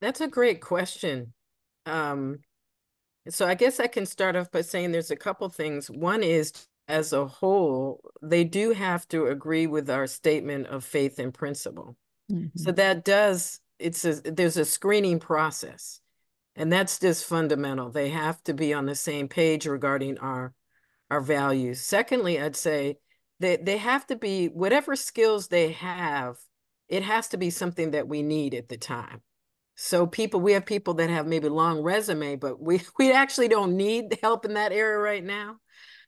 That's 0.01 0.21
a 0.21 0.29
great 0.29 0.61
question. 0.61 1.33
Um, 1.87 2.41
so 3.29 3.47
I 3.47 3.55
guess 3.55 3.81
I 3.81 3.87
can 3.87 4.07
start 4.07 4.37
off 4.37 4.51
by 4.51 4.61
saying 4.61 4.93
there's 4.93 5.11
a 5.11 5.17
couple 5.17 5.49
things. 5.49 5.91
One 5.91 6.23
is 6.23 6.53
as 6.89 7.13
a 7.13 7.27
whole, 7.27 8.01
they 8.23 8.45
do 8.45 8.73
have 8.73 9.09
to 9.09 9.27
agree 9.27 9.67
with 9.67 9.89
our 9.89 10.07
statement 10.07 10.67
of 10.67 10.85
faith 10.85 11.19
and 11.19 11.33
principle. 11.33 11.97
Mm-hmm. 12.31 12.59
So 12.59 12.73
that 12.73 13.05
does 13.05 13.61
it's 13.79 14.05
a 14.05 14.15
there's 14.21 14.57
a 14.57 14.65
screening 14.65 15.19
process. 15.19 16.01
And 16.57 16.73
that's 16.73 17.01
just 17.01 17.25
fundamental. 17.25 17.91
They 17.91 18.11
have 18.11 18.43
to 18.45 18.55
be 18.55 18.73
on 18.73 18.87
the 18.87 18.95
same 18.95 19.29
page 19.29 19.67
regarding 19.67 20.19
our 20.19 20.55
our 21.11 21.21
values. 21.21 21.81
Secondly, 21.81 22.41
I'd 22.41 22.57
say 22.57 22.99
they 23.41 23.57
they 23.57 23.79
have 23.79 24.07
to 24.09 24.17
be 24.17 24.47
whatever 24.47 24.97
skills 24.97 25.49
they 25.49 25.73
have, 25.73 26.37
it 26.89 27.03
has 27.03 27.29
to 27.29 27.37
be 27.37 27.51
something 27.51 27.91
that 27.93 28.09
we 28.09 28.23
need 28.23 28.55
at 28.55 28.69
the 28.69 28.77
time. 28.77 29.23
So 29.77 30.07
people, 30.07 30.41
we 30.41 30.53
have 30.53 30.67
people 30.67 30.95
that 30.95 31.11
have 31.11 31.27
maybe 31.27 31.49
long 31.49 31.83
resume, 31.83 32.37
but 32.37 32.61
we 32.61 32.83
we 32.99 33.13
actually 33.13 33.49
don't 33.49 33.77
need 33.77 34.19
help 34.23 34.45
in 34.45 34.55
that 34.55 34.73
area 34.73 34.99
right 34.99 35.25
now. 35.25 35.57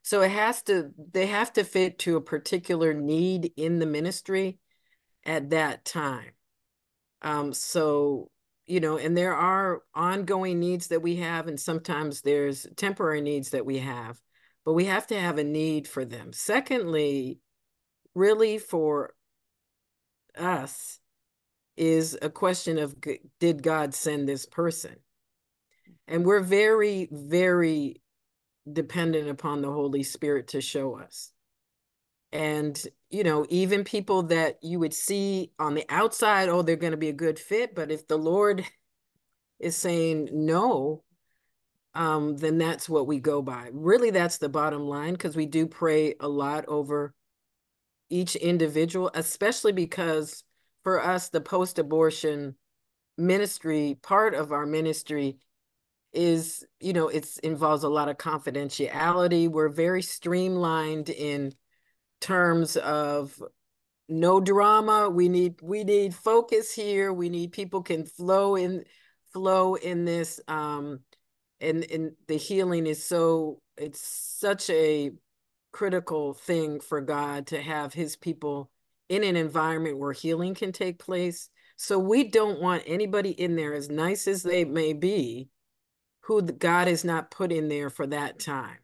So 0.03 0.23
it 0.23 0.31
has 0.31 0.63
to 0.65 0.91
they 1.13 1.27
have 1.27 1.53
to 1.55 1.65
fit 1.65 1.99
to 2.01 2.17
a 2.17 2.21
particular 2.21 2.95
need 2.95 3.53
in 3.57 3.79
the 3.79 3.87
ministry 3.87 4.59
at 5.25 5.51
that 5.51 5.85
time. 5.85 6.31
Um, 7.23 7.53
so 7.53 8.31
you 8.67 8.81
know, 8.81 8.99
and 8.99 9.17
there 9.17 9.35
are 9.35 9.83
ongoing 9.95 10.59
needs 10.59 10.89
that 10.89 11.03
we 11.03 11.17
have, 11.17 11.47
and 11.47 11.59
sometimes 11.59 12.23
there's 12.23 12.67
temporary 12.77 13.21
needs 13.21 13.51
that 13.51 13.65
we 13.65 13.79
have, 13.79 14.21
but 14.65 14.73
we 14.73 14.87
have 14.87 15.07
to 15.09 15.21
have 15.21 15.39
a 15.39 15.45
need 15.45 15.87
for 15.87 16.05
them. 16.05 16.33
Secondly, 16.33 17.39
really 18.15 18.59
for 18.59 19.15
us 20.37 20.99
is 21.77 22.19
a 22.21 22.31
question 22.31 22.79
of 22.79 22.97
did 23.41 23.63
God 23.63 23.95
send 23.95 24.29
this 24.29 24.47
person? 24.47 24.97
And 26.09 26.25
we're 26.25 26.41
very, 26.41 27.09
very 27.11 28.01
dependent 28.71 29.29
upon 29.29 29.63
the 29.63 29.71
Holy 29.71 30.03
Spirit 30.03 30.49
to 30.49 30.61
show 30.61 30.99
us. 30.99 31.33
And, 32.33 32.81
you 33.11 33.25
know, 33.25 33.47
even 33.49 33.85
people 33.85 34.25
that 34.25 34.59
you 34.63 34.79
would 34.81 34.95
see 34.95 35.53
on 35.59 35.75
the 35.75 35.85
outside, 35.89 36.49
oh, 36.49 36.63
they're 36.63 36.77
going 36.77 36.93
to 36.93 36.97
be 36.97 37.09
a 37.09 37.15
good 37.15 37.39
fit. 37.39 37.75
But 37.75 37.91
if 37.91 38.07
the 38.07 38.19
Lord 38.19 38.65
is 39.59 39.77
saying 39.77 40.29
no, 40.33 41.03
um, 41.95 42.37
then 42.37 42.59
that's 42.59 42.89
what 42.89 43.07
we 43.07 43.21
go 43.21 43.41
by. 43.41 43.71
Really, 43.73 44.11
that's 44.11 44.39
the 44.39 44.49
bottom 44.49 44.83
line 44.83 45.13
because 45.13 45.35
we 45.35 45.47
do 45.47 45.67
pray 45.67 46.15
a 46.21 46.29
lot 46.29 46.67
over 46.69 47.15
each 48.11 48.37
individual, 48.37 49.11
especially 49.15 49.73
because 49.73 50.45
for 50.87 51.03
us, 51.03 51.31
the 51.31 51.41
post 51.41 51.81
abortion 51.81 52.55
ministry, 53.19 53.99
part 54.05 54.35
of 54.35 54.53
our 54.53 54.65
ministry 54.65 55.37
is, 56.13 56.65
you 56.79 56.93
know, 56.93 57.09
it's 57.09 57.39
involves 57.39 57.83
a 57.83 57.89
lot 57.89 58.09
of 58.09 58.19
confidentiality. 58.19 59.49
We're 59.49 59.69
very 59.69 60.01
streamlined 60.01 61.09
in 61.09 61.55
terms 62.21 62.77
of 62.77 63.43
no 64.09 64.39
drama. 64.39 65.11
We 65.11 65.29
need 65.29 65.57
we 65.61 65.83
need 65.83 66.15
focus 66.15 66.73
here. 66.73 67.13
We 67.13 67.31
need 67.31 67.51
people 67.51 67.83
can 67.83 68.07
flow 68.07 68.55
in 68.55 68.85
flow 69.33 69.75
in 69.75 70.05
this 70.05 70.41
um 70.47 71.01
and 71.61 71.85
and 71.91 72.13
the 72.29 72.37
healing 72.37 72.87
is 72.87 73.05
so 73.05 73.61
it's 73.77 74.07
such 74.07 74.71
a 74.71 75.11
critical 75.73 76.33
thing 76.33 76.79
for 76.79 77.01
God 77.01 77.49
to 77.49 77.61
have 77.61 77.93
his 77.93 78.15
people 78.15 78.71
in 79.09 79.25
an 79.25 79.37
environment 79.37 79.99
where 79.99 80.13
healing 80.13 80.55
can 80.55 80.73
take 80.73 80.99
place. 80.99 81.49
So 81.77 81.99
we 81.99 82.25
don't 82.25 82.61
want 82.61 82.83
anybody 82.87 83.31
in 83.31 83.57
there, 83.57 83.75
as 83.75 83.89
nice 83.89 84.27
as 84.27 84.43
they 84.43 84.65
may 84.65 84.93
be, 84.93 85.49
who 86.21 86.43
God 86.43 86.89
has 86.89 87.05
not 87.05 87.31
put 87.31 87.53
in 87.53 87.69
there 87.69 87.91
for 87.91 88.07
that 88.07 88.39
time. 88.39 88.79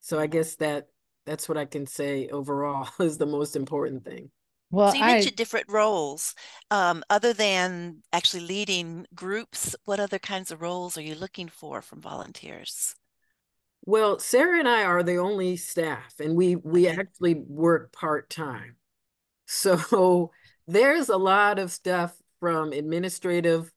So 0.00 0.18
I 0.18 0.26
guess 0.26 0.56
that 0.56 0.88
that's 1.26 1.48
what 1.48 1.58
I 1.58 1.66
can 1.66 1.86
say 1.86 2.28
overall 2.28 2.88
is 3.00 3.18
the 3.18 3.26
most 3.26 3.56
important 3.56 4.04
thing. 4.04 4.30
Well, 4.70 4.90
so 4.90 4.98
you 4.98 5.04
I, 5.04 5.14
mentioned 5.14 5.36
different 5.36 5.66
roles. 5.70 6.34
Um, 6.70 7.02
other 7.08 7.32
than 7.32 8.02
actually 8.12 8.44
leading 8.44 9.06
groups, 9.14 9.74
what 9.84 10.00
other 10.00 10.18
kinds 10.18 10.50
of 10.50 10.60
roles 10.60 10.98
are 10.98 11.02
you 11.02 11.14
looking 11.14 11.48
for 11.48 11.80
from 11.80 12.00
volunteers? 12.00 12.94
Well, 13.84 14.18
Sarah 14.18 14.58
and 14.58 14.68
I 14.68 14.84
are 14.84 15.02
the 15.02 15.16
only 15.16 15.56
staff, 15.56 16.14
and 16.20 16.34
we 16.34 16.56
we 16.56 16.88
okay. 16.88 17.00
actually 17.00 17.34
work 17.34 17.92
part 17.92 18.28
time. 18.28 18.76
So 19.48 20.30
there's 20.68 21.08
a 21.08 21.16
lot 21.16 21.58
of 21.58 21.72
stuff 21.72 22.14
from 22.38 22.72
administrative 22.72 23.72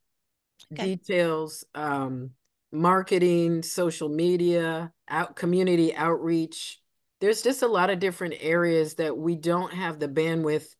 okay. 0.73 0.95
details, 0.95 1.65
um, 1.73 2.31
marketing, 2.71 3.63
social 3.63 4.09
media, 4.09 4.91
out 5.09 5.35
community 5.35 5.95
outreach. 5.95 6.79
There's 7.19 7.41
just 7.41 7.63
a 7.63 7.67
lot 7.67 7.89
of 7.89 7.99
different 7.99 8.35
areas 8.39 8.95
that 8.95 9.17
we 9.17 9.35
don't 9.35 9.73
have 9.73 9.99
the 9.99 10.07
bandwidth 10.07 10.75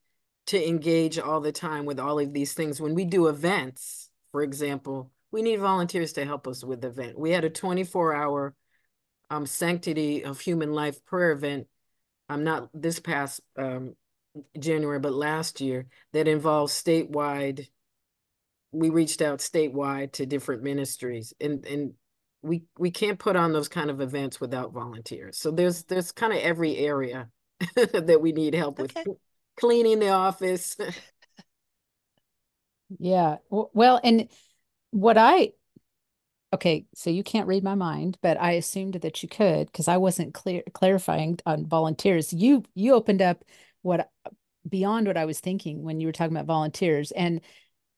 to 0.48 0.68
engage 0.68 1.20
all 1.20 1.40
the 1.40 1.52
time 1.52 1.86
with 1.86 2.00
all 2.00 2.20
of 2.20 2.34
these 2.34 2.54
things. 2.54 2.82
When 2.82 2.96
we 2.96 3.06
do 3.06 3.28
events, 3.28 4.10
for 4.32 4.42
example, 4.42 5.12
we 5.32 5.42
need 5.42 5.60
volunteers 5.60 6.14
to 6.14 6.26
help 6.26 6.48
us 6.48 6.64
with 6.64 6.82
the 6.82 6.88
event. 6.88 7.18
We 7.18 7.32
had 7.32 7.46
a 7.46 7.50
24 7.50 8.14
hour 8.14 8.56
um, 9.30 9.46
Sanctity 9.46 10.26
of 10.26 10.40
Human 10.42 10.74
Life 10.74 11.06
prayer 11.06 11.32
event, 11.32 11.68
um, 12.28 12.44
not 12.44 12.70
this 12.74 13.00
past 13.00 13.40
um, 13.58 13.96
January, 14.60 15.00
but 15.00 15.14
last 15.14 15.62
year, 15.62 15.88
that 16.14 16.28
involves 16.28 16.74
statewide. 16.74 17.68
We 18.72 18.90
reached 18.90 19.22
out 19.22 19.40
statewide 19.40 20.14
to 20.14 20.26
different 20.26 20.64
ministries, 20.64 21.34
and 21.40 21.66
and 21.66 21.94
we 22.42 22.64
we 22.78 22.92
can't 22.92 23.20
put 23.20 23.36
on 23.36 23.54
those 23.54 23.68
kind 23.68 23.90
of 23.90 24.02
events 24.02 24.40
without 24.40 24.74
volunteers. 24.74 25.38
So 25.38 25.52
there's 25.52 25.84
there's 25.84 26.12
kind 26.12 26.34
of 26.34 26.40
every 26.40 26.78
area 26.78 27.30
that 27.76 28.22
we 28.22 28.32
need 28.32 28.54
help 28.54 28.80
okay. 28.80 29.04
with, 29.06 29.18
cleaning 29.58 30.00
the 30.00 30.10
office. 30.10 30.78
yeah, 33.00 33.38
well, 33.50 34.00
and 34.04 34.30
what 34.92 35.18
I 35.18 35.52
Okay, 36.54 36.86
so 36.94 37.10
you 37.10 37.24
can't 37.24 37.48
read 37.48 37.64
my 37.64 37.76
mind, 37.76 38.18
but 38.22 38.40
I 38.40 38.52
assumed 38.54 38.96
that 38.96 39.24
you 39.24 39.30
could 39.30 39.68
because 39.68 39.88
I 39.88 39.96
wasn't 39.96 40.34
clear 40.34 40.64
clarifying 40.74 41.40
on 41.46 41.66
volunteers. 41.66 42.34
You 42.34 42.64
you 42.76 42.94
opened 42.94 43.22
up 43.22 43.46
what 43.82 44.10
beyond 44.68 45.08
what 45.08 45.18
I 45.18 45.26
was 45.26 45.40
thinking 45.40 45.84
when 45.84 46.00
you 46.00 46.08
were 46.08 46.14
talking 46.14 46.36
about 46.36 46.46
volunteers, 46.46 47.12
and 47.12 47.42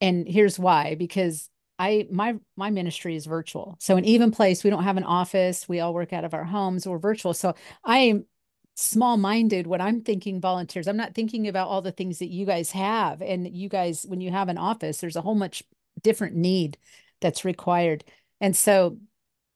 and 0.01 0.27
here's 0.27 0.59
why 0.59 0.95
because 0.95 1.49
I 1.79 2.07
my 2.11 2.35
my 2.55 2.69
ministry 2.69 3.15
is 3.15 3.25
virtual. 3.25 3.77
So 3.79 3.97
in 3.97 4.05
even 4.05 4.31
place, 4.31 4.63
we 4.63 4.69
don't 4.69 4.83
have 4.83 4.97
an 4.97 5.03
office. 5.03 5.67
We 5.67 5.79
all 5.79 5.93
work 5.93 6.13
out 6.13 6.25
of 6.25 6.33
our 6.33 6.45
homes. 6.45 6.87
We're 6.87 6.97
virtual. 6.99 7.33
So 7.33 7.55
I 7.83 7.99
am 7.99 8.25
small 8.75 9.17
minded 9.17 9.67
when 9.67 9.81
I'm 9.81 10.01
thinking 10.01 10.41
volunteers. 10.41 10.87
I'm 10.87 10.97
not 10.97 11.13
thinking 11.13 11.47
about 11.47 11.67
all 11.67 11.81
the 11.81 11.91
things 11.91 12.19
that 12.19 12.31
you 12.31 12.45
guys 12.45 12.71
have, 12.71 13.21
and 13.21 13.47
you 13.55 13.69
guys 13.69 14.05
when 14.07 14.21
you 14.21 14.31
have 14.31 14.49
an 14.49 14.57
office, 14.57 14.99
there's 14.99 15.15
a 15.15 15.21
whole 15.21 15.35
much 15.35 15.63
different 16.01 16.35
need 16.35 16.77
that's 17.21 17.45
required 17.45 18.03
and 18.43 18.57
so 18.57 18.97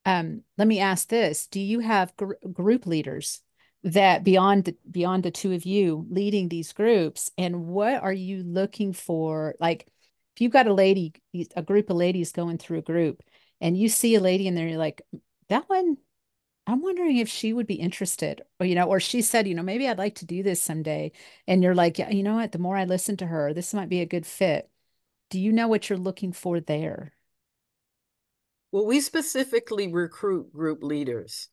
um, 0.05 0.43
let 0.57 0.67
me 0.67 0.79
ask 0.79 1.09
this: 1.09 1.47
Do 1.47 1.59
you 1.59 1.81
have 1.81 2.15
gr- 2.15 2.35
group 2.53 2.85
leaders 2.85 3.41
that 3.83 4.23
beyond 4.23 4.73
beyond 4.89 5.23
the 5.23 5.31
two 5.31 5.53
of 5.53 5.65
you 5.65 6.05
leading 6.09 6.49
these 6.49 6.73
groups? 6.73 7.31
And 7.37 7.67
what 7.67 8.01
are 8.03 8.13
you 8.13 8.43
looking 8.43 8.93
for? 8.93 9.55
Like, 9.59 9.87
if 10.35 10.41
you've 10.41 10.51
got 10.51 10.67
a 10.67 10.73
lady, 10.73 11.13
a 11.55 11.61
group 11.61 11.89
of 11.89 11.97
ladies 11.97 12.31
going 12.31 12.57
through 12.57 12.79
a 12.79 12.83
group, 12.83 13.23
and 13.61 13.77
you 13.77 13.89
see 13.89 14.15
a 14.15 14.19
lady 14.19 14.47
in 14.47 14.55
there, 14.55 14.67
you're 14.67 14.77
like, 14.77 15.01
that 15.49 15.69
one. 15.69 15.97
I'm 16.69 16.81
wondering 16.81 17.15
if 17.15 17.29
she 17.29 17.53
would 17.53 17.65
be 17.65 17.75
interested, 17.75 18.41
or 18.59 18.65
you 18.65 18.75
know, 18.75 18.89
or 18.89 18.99
she 18.99 19.21
said, 19.21 19.47
you 19.47 19.55
know, 19.55 19.63
maybe 19.63 19.87
I'd 19.87 19.97
like 19.97 20.15
to 20.15 20.25
do 20.25 20.43
this 20.43 20.61
someday. 20.61 21.13
And 21.47 21.63
you're 21.63 21.73
like, 21.73 21.97
yeah, 21.97 22.09
you 22.09 22.23
know 22.23 22.35
what? 22.35 22.51
The 22.51 22.59
more 22.59 22.75
I 22.75 22.83
listen 22.83 23.15
to 23.17 23.25
her, 23.25 23.53
this 23.53 23.73
might 23.73 23.87
be 23.87 24.01
a 24.01 24.05
good 24.05 24.25
fit. 24.25 24.69
Do 25.29 25.39
you 25.39 25.53
know 25.53 25.69
what 25.69 25.89
you're 25.89 25.97
looking 25.97 26.33
for 26.33 26.59
there? 26.59 27.13
Well, 28.73 28.85
we 28.85 28.99
specifically 28.99 29.91
recruit 29.91 30.51
group 30.51 30.83
leaders. 30.83 31.47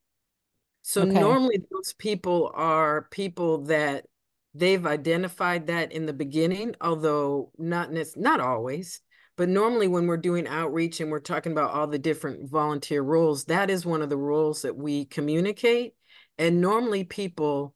So 0.86 1.00
okay. 1.00 1.18
normally 1.18 1.64
those 1.72 1.94
people 1.94 2.52
are 2.54 3.08
people 3.10 3.62
that 3.64 4.04
they've 4.52 4.84
identified 4.84 5.68
that 5.68 5.92
in 5.92 6.04
the 6.04 6.12
beginning, 6.12 6.76
although 6.78 7.50
not 7.56 7.88
not 8.16 8.40
always. 8.40 9.00
But 9.36 9.48
normally 9.48 9.88
when 9.88 10.06
we're 10.06 10.18
doing 10.18 10.46
outreach 10.46 11.00
and 11.00 11.10
we're 11.10 11.20
talking 11.20 11.52
about 11.52 11.70
all 11.70 11.86
the 11.86 11.98
different 11.98 12.50
volunteer 12.50 13.00
roles, 13.00 13.46
that 13.46 13.70
is 13.70 13.86
one 13.86 14.02
of 14.02 14.10
the 14.10 14.18
roles 14.18 14.60
that 14.62 14.76
we 14.76 15.06
communicate. 15.06 15.94
And 16.36 16.60
normally 16.60 17.02
people 17.02 17.74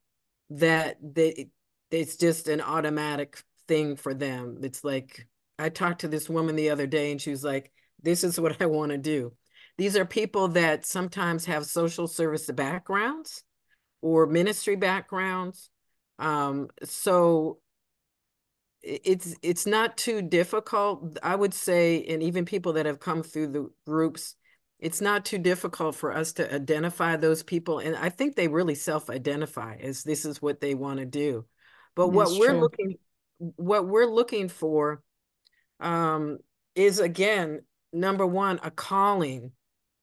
that 0.50 0.98
they 1.02 1.48
it's 1.90 2.18
just 2.18 2.46
an 2.46 2.60
automatic 2.60 3.42
thing 3.68 3.96
for 3.96 4.12
them. 4.12 4.58
It's 4.62 4.84
like 4.84 5.26
I 5.58 5.70
talked 5.70 6.02
to 6.02 6.08
this 6.08 6.28
woman 6.28 6.56
the 6.56 6.68
other 6.70 6.86
day 6.86 7.10
and 7.10 7.20
she 7.20 7.30
was 7.30 7.42
like, 7.42 7.72
this 8.02 8.22
is 8.22 8.38
what 8.38 8.60
I 8.60 8.66
want 8.66 8.92
to 8.92 8.98
do. 8.98 9.32
These 9.78 9.96
are 9.96 10.04
people 10.04 10.48
that 10.48 10.84
sometimes 10.84 11.44
have 11.46 11.64
social 11.64 12.08
service 12.08 12.50
backgrounds 12.50 13.44
or 14.02 14.26
ministry 14.26 14.74
backgrounds. 14.76 15.70
Um, 16.18 16.68
so 16.82 17.60
it's 18.82 19.36
it's 19.42 19.66
not 19.66 19.96
too 19.96 20.20
difficult, 20.20 21.18
I 21.22 21.36
would 21.36 21.54
say, 21.54 22.04
and 22.04 22.22
even 22.22 22.44
people 22.44 22.74
that 22.74 22.86
have 22.86 23.00
come 23.00 23.22
through 23.22 23.48
the 23.48 23.70
groups, 23.86 24.34
it's 24.80 25.00
not 25.00 25.24
too 25.24 25.38
difficult 25.38 25.94
for 25.94 26.12
us 26.12 26.32
to 26.34 26.52
identify 26.52 27.16
those 27.16 27.42
people. 27.44 27.78
And 27.78 27.96
I 27.96 28.08
think 28.08 28.34
they 28.34 28.48
really 28.48 28.74
self-identify 28.74 29.76
as 29.80 30.02
this 30.02 30.24
is 30.24 30.42
what 30.42 30.60
they 30.60 30.74
want 30.74 30.98
to 30.98 31.06
do. 31.06 31.44
But 31.94 32.08
That's 32.08 32.30
what 32.30 32.40
we're 32.40 32.50
true. 32.50 32.60
looking 32.60 32.94
what 33.38 33.86
we're 33.86 34.06
looking 34.06 34.48
for 34.48 35.02
um, 35.78 36.38
is 36.74 36.98
again 36.98 37.62
number 37.92 38.26
one 38.26 38.58
a 38.64 38.70
calling 38.72 39.52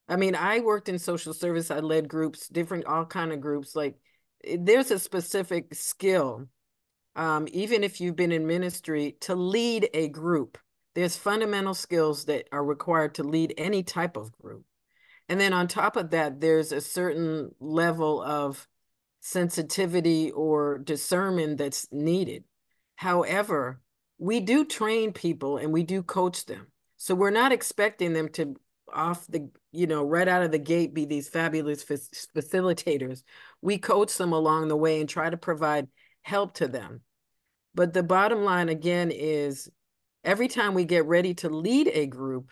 i 0.08 0.16
mean 0.16 0.36
i 0.36 0.60
worked 0.60 0.90
in 0.90 1.00
social 1.00 1.34
service 1.34 1.72
i 1.72 1.80
led 1.80 2.08
groups 2.08 2.48
different 2.48 2.86
all 2.86 3.06
kind 3.06 3.32
of 3.32 3.42
groups 3.42 3.76
like 3.76 3.96
eh, 4.46 4.58
there's 4.60 4.92
a 4.92 5.00
specific 5.00 5.74
skill 5.74 6.48
um, 7.16 7.48
even 7.52 7.84
if 7.84 8.02
you've 8.02 8.16
been 8.16 8.32
in 8.32 8.46
ministry 8.46 9.16
to 9.22 9.36
lead 9.36 9.90
a 9.94 10.10
group. 10.10 10.58
There's 10.96 11.18
fundamental 11.18 11.74
skills 11.74 12.26
that 12.26 12.48
are 12.52 12.64
required 12.64 13.16
to 13.16 13.24
lead 13.24 13.54
any 13.58 13.84
type 13.84 14.18
of 14.18 14.32
group. 14.38 14.66
And 15.28 15.40
then 15.40 15.54
on 15.54 15.68
top 15.68 15.96
of 15.96 16.12
that 16.12 16.40
there's 16.40 16.72
a 16.72 16.82
certain 16.82 17.52
level 17.60 18.22
of 18.22 18.68
sensitivity 19.22 20.32
or 20.32 20.78
discernment 20.78 21.58
that's 21.58 21.88
needed. 21.92 22.44
However 22.96 23.82
we 24.18 24.40
do 24.40 24.64
train 24.64 25.12
people 25.12 25.58
and 25.58 25.74
we 25.74 25.84
do 25.84 26.02
coach 26.02 26.46
them. 26.46 26.68
So 26.96 27.16
we're 27.16 27.32
not 27.32 27.52
expecting 27.52 28.14
them 28.14 28.30
to 28.30 28.56
off 28.94 29.26
the, 29.28 29.50
you 29.72 29.88
know, 29.88 30.04
right 30.04 30.28
out 30.28 30.44
of 30.44 30.52
the 30.52 30.60
gate 30.60 30.94
be 30.94 31.06
these 31.06 31.30
fabulous 31.30 31.84
facilitators. 31.84 33.24
We 33.62 33.78
coach 33.78 34.18
them 34.18 34.34
along 34.34 34.68
the 34.68 34.78
way 34.78 35.00
and 35.00 35.10
try 35.10 35.30
to 35.30 35.38
provide 35.38 35.88
help 36.22 36.56
to 36.56 36.68
them. 36.68 37.02
But 37.74 37.94
the 37.94 38.04
bottom 38.04 38.44
line 38.44 38.70
again 38.70 39.12
is 39.12 39.70
every 40.24 40.48
time 40.48 40.74
we 40.74 40.86
get 40.86 41.06
ready 41.06 41.34
to 41.36 41.50
lead 41.50 41.90
a 41.94 42.08
group, 42.08 42.52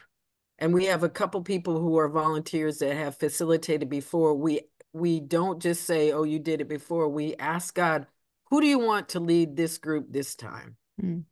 and 0.59 0.73
we 0.73 0.85
have 0.85 1.03
a 1.03 1.09
couple 1.09 1.41
people 1.41 1.79
who 1.79 1.97
are 1.97 2.09
volunteers 2.09 2.77
that 2.79 2.95
have 2.95 3.17
facilitated 3.17 3.89
before, 3.89 4.35
we 4.35 4.61
we 4.93 5.19
don't 5.19 5.61
just 5.61 5.85
say, 5.85 6.11
"Oh, 6.11 6.23
you 6.23 6.39
did 6.39 6.61
it 6.61 6.67
before." 6.67 7.09
We 7.09 7.35
ask 7.37 7.73
God, 7.73 8.05
"Who 8.49 8.61
do 8.61 8.67
you 8.67 8.79
want 8.79 9.09
to 9.09 9.19
lead 9.19 9.55
this 9.55 9.77
group 9.77 10.07
this 10.09 10.35
time?" 10.35 10.77
Mm. 11.01 11.23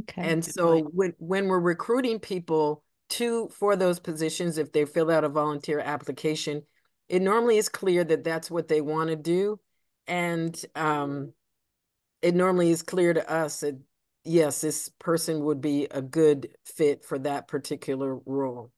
Okay. 0.00 0.22
And 0.22 0.44
so 0.44 0.80
when 0.80 1.14
when 1.18 1.48
we're 1.48 1.60
recruiting 1.60 2.18
people 2.18 2.82
to 3.10 3.48
for 3.48 3.76
those 3.76 4.00
positions, 4.00 4.58
if 4.58 4.72
they 4.72 4.84
fill 4.84 5.10
out 5.10 5.24
a 5.24 5.28
volunteer 5.28 5.80
application, 5.80 6.62
it 7.08 7.22
normally 7.22 7.58
is 7.58 7.68
clear 7.68 8.04
that 8.04 8.24
that's 8.24 8.50
what 8.50 8.68
they 8.68 8.80
want 8.80 9.10
to 9.10 9.16
do, 9.16 9.60
and 10.06 10.58
um, 10.74 11.32
it 12.22 12.34
normally 12.34 12.70
is 12.70 12.82
clear 12.82 13.12
to 13.12 13.30
us 13.30 13.60
that 13.60 13.78
yes, 14.24 14.60
this 14.60 14.88
person 14.98 15.44
would 15.44 15.60
be 15.60 15.86
a 15.90 16.00
good 16.00 16.56
fit 16.64 17.04
for 17.04 17.18
that 17.18 17.48
particular 17.48 18.16
role. 18.24 18.70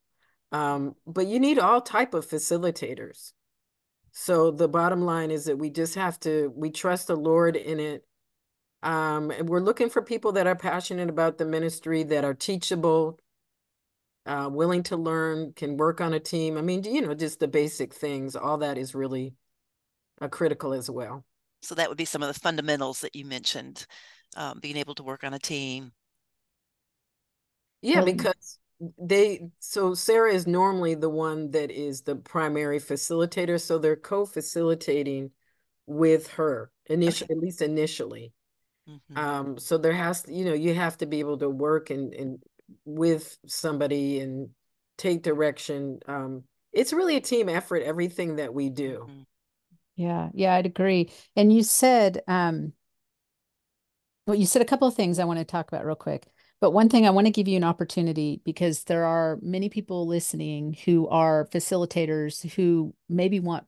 Um, 0.53 0.95
but 1.07 1.27
you 1.27 1.41
need 1.41 1.59
all 1.59 1.81
type 1.81 2.15
of 2.15 2.29
facilitators. 2.29 3.33
So 4.13 4.53
the 4.53 4.69
bottom 4.69 5.03
line 5.03 5.31
is 5.31 5.47
that 5.47 5.59
we 5.59 5.71
just 5.71 5.97
have 5.97 6.21
to 6.21 6.53
we 6.55 6.71
trust 6.71 7.09
the 7.09 7.17
Lord 7.17 7.57
in 7.57 7.81
it. 7.81 8.05
Um, 8.83 9.31
and 9.31 9.49
we're 9.49 9.61
looking 9.61 9.91
for 9.91 10.03
people 10.03 10.33
that 10.33 10.47
are 10.47 10.55
passionate 10.55 11.09
about 11.09 11.39
the 11.39 11.47
ministry, 11.47 12.03
that 12.05 12.25
are 12.25 12.35
teachable, 12.35 13.19
uh, 14.27 14.49
willing 14.51 14.83
to 14.85 14.97
learn, 14.97 15.53
can 15.55 15.77
work 15.77 16.01
on 16.01 16.15
a 16.15 16.21
team. 16.21 16.57
I 16.57 16.63
mean, 16.63 16.85
you 16.85 17.03
know, 17.03 17.15
just 17.15 17.41
the 17.41 17.49
basic 17.49 17.93
things. 17.93 18.37
All 18.37 18.59
that 18.59 18.79
is 18.79 18.95
really 18.95 19.35
uh, 20.21 20.29
critical 20.29 20.73
as 20.73 20.89
well. 20.91 21.25
So 21.63 21.75
that 21.75 21.89
would 21.89 21.99
be 21.99 22.05
some 22.05 22.23
of 22.23 22.29
the 22.29 22.39
fundamentals 22.39 23.01
that 23.01 23.17
you 23.17 23.25
mentioned, 23.25 23.87
um, 24.37 24.59
being 24.61 24.77
able 24.77 24.95
to 24.97 25.03
work 25.03 25.25
on 25.25 25.35
a 25.35 25.39
team. 25.39 25.93
Yeah, 27.81 28.03
because 28.03 28.59
they 28.99 29.41
so 29.61 29.95
Sarah 29.95 30.33
is 30.33 30.47
normally 30.47 30.95
the 30.95 31.11
one 31.11 31.51
that 31.53 31.71
is 31.71 32.03
the 32.03 32.17
primary 32.17 32.81
facilitator, 32.81 33.61
so 33.61 33.79
they're 33.79 33.97
co-facilitating 33.97 35.31
with 35.87 36.29
her 36.33 36.71
initially, 36.87 37.27
okay. 37.27 37.39
at 37.39 37.43
least 37.43 37.63
initially. 37.63 38.33
Mm-hmm. 38.89 39.19
Um, 39.19 39.59
so 39.59 39.79
there 39.79 39.93
has 39.93 40.23
to, 40.23 40.33
you 40.33 40.45
know, 40.45 40.55
you 40.55 40.75
have 40.75 40.99
to 40.99 41.07
be 41.07 41.21
able 41.21 41.39
to 41.39 41.49
work 41.49 41.91
and 41.91 42.13
and 42.15 42.43
with 42.85 43.37
somebody 43.47 44.21
and 44.21 44.51
take 44.99 45.23
direction. 45.23 46.01
Um, 46.07 46.45
it's 46.73 46.93
really 46.93 47.17
a 47.17 47.21
team 47.21 47.49
effort, 47.49 47.83
everything 47.83 48.37
that 48.37 48.53
we 48.53 48.71
do. 48.71 49.07
Mm-hmm. 49.09 49.23
Yeah, 49.97 50.31
yeah, 50.35 50.55
I'd 50.55 50.67
agree. 50.67 51.11
And 51.37 51.53
you 51.53 51.63
said, 51.63 52.23
um, 52.27 52.73
well, 54.27 54.37
you 54.37 54.47
said 54.47 54.63
a 54.63 54.67
couple 54.67 54.89
of 54.89 54.95
things 54.95 55.19
I 55.19 55.25
want 55.25 55.39
to 55.39 55.45
talk 55.45 55.69
about 55.69 55.85
real 55.85 55.95
quick. 55.95 56.27
But 56.61 56.73
one 56.73 56.89
thing 56.89 57.07
I 57.07 57.11
want 57.11 57.27
to 57.27 57.33
give 57.33 57.47
you 57.47 57.57
an 57.57 57.65
opportunity 57.65 58.41
because 58.45 58.85
there 58.85 59.05
are 59.05 59.39
many 59.43 59.69
people 59.69 60.07
listening 60.07 60.77
who 60.85 61.07
are 61.09 61.47
facilitators 61.53 62.51
who 62.55 62.95
maybe 63.09 63.39
want 63.39 63.67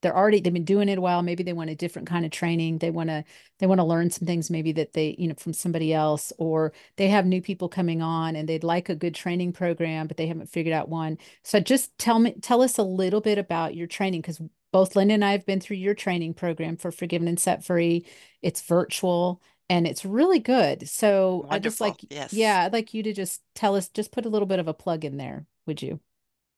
they're 0.00 0.16
already 0.16 0.40
they've 0.40 0.52
been 0.52 0.64
doing 0.64 0.88
it 0.88 0.98
a 0.98 1.00
while 1.00 1.22
maybe 1.22 1.42
they 1.42 1.52
want 1.52 1.70
a 1.70 1.74
different 1.74 2.08
kind 2.08 2.24
of 2.24 2.30
training 2.30 2.78
they 2.78 2.90
want 2.90 3.08
to 3.08 3.24
they 3.58 3.66
want 3.66 3.78
to 3.78 3.84
learn 3.84 4.10
some 4.10 4.26
things 4.26 4.50
maybe 4.50 4.72
that 4.72 4.92
they 4.92 5.14
you 5.18 5.28
know 5.28 5.34
from 5.36 5.52
somebody 5.52 5.92
else 5.92 6.32
or 6.38 6.72
they 6.96 7.08
have 7.08 7.26
new 7.26 7.42
people 7.42 7.68
coming 7.68 8.02
on 8.02 8.36
and 8.36 8.48
they'd 8.48 8.64
like 8.64 8.88
a 8.88 8.94
good 8.94 9.14
training 9.14 9.52
program 9.52 10.06
but 10.06 10.16
they 10.16 10.26
haven't 10.26 10.50
figured 10.50 10.74
out 10.74 10.88
one 10.88 11.18
so 11.42 11.60
just 11.60 11.96
tell 11.98 12.18
me 12.18 12.34
tell 12.42 12.62
us 12.62 12.78
a 12.78 12.82
little 12.82 13.20
bit 13.20 13.38
about 13.38 13.74
your 13.74 13.86
training 13.86 14.20
because 14.20 14.40
both 14.72 14.96
Linda 14.96 15.14
and 15.14 15.24
I 15.24 15.32
have 15.32 15.46
been 15.46 15.60
through 15.60 15.78
your 15.78 15.94
training 15.94 16.34
program 16.34 16.76
for 16.76 16.90
Forgiven 16.92 17.28
and 17.28 17.40
Set 17.40 17.64
Free. 17.64 18.06
It's 18.42 18.60
virtual 18.60 19.40
and 19.68 19.86
it's 19.86 20.04
really 20.04 20.38
good. 20.38 20.88
So 20.88 21.46
Wonderful. 21.46 21.54
I 21.54 21.58
just 21.58 21.80
like, 21.80 21.96
yes. 22.10 22.32
yeah, 22.32 22.64
I'd 22.64 22.72
like 22.72 22.94
you 22.94 23.02
to 23.04 23.12
just 23.12 23.42
tell 23.54 23.76
us, 23.76 23.88
just 23.88 24.12
put 24.12 24.26
a 24.26 24.28
little 24.28 24.46
bit 24.46 24.58
of 24.58 24.68
a 24.68 24.74
plug 24.74 25.04
in 25.04 25.16
there, 25.16 25.46
would 25.66 25.82
you? 25.82 26.00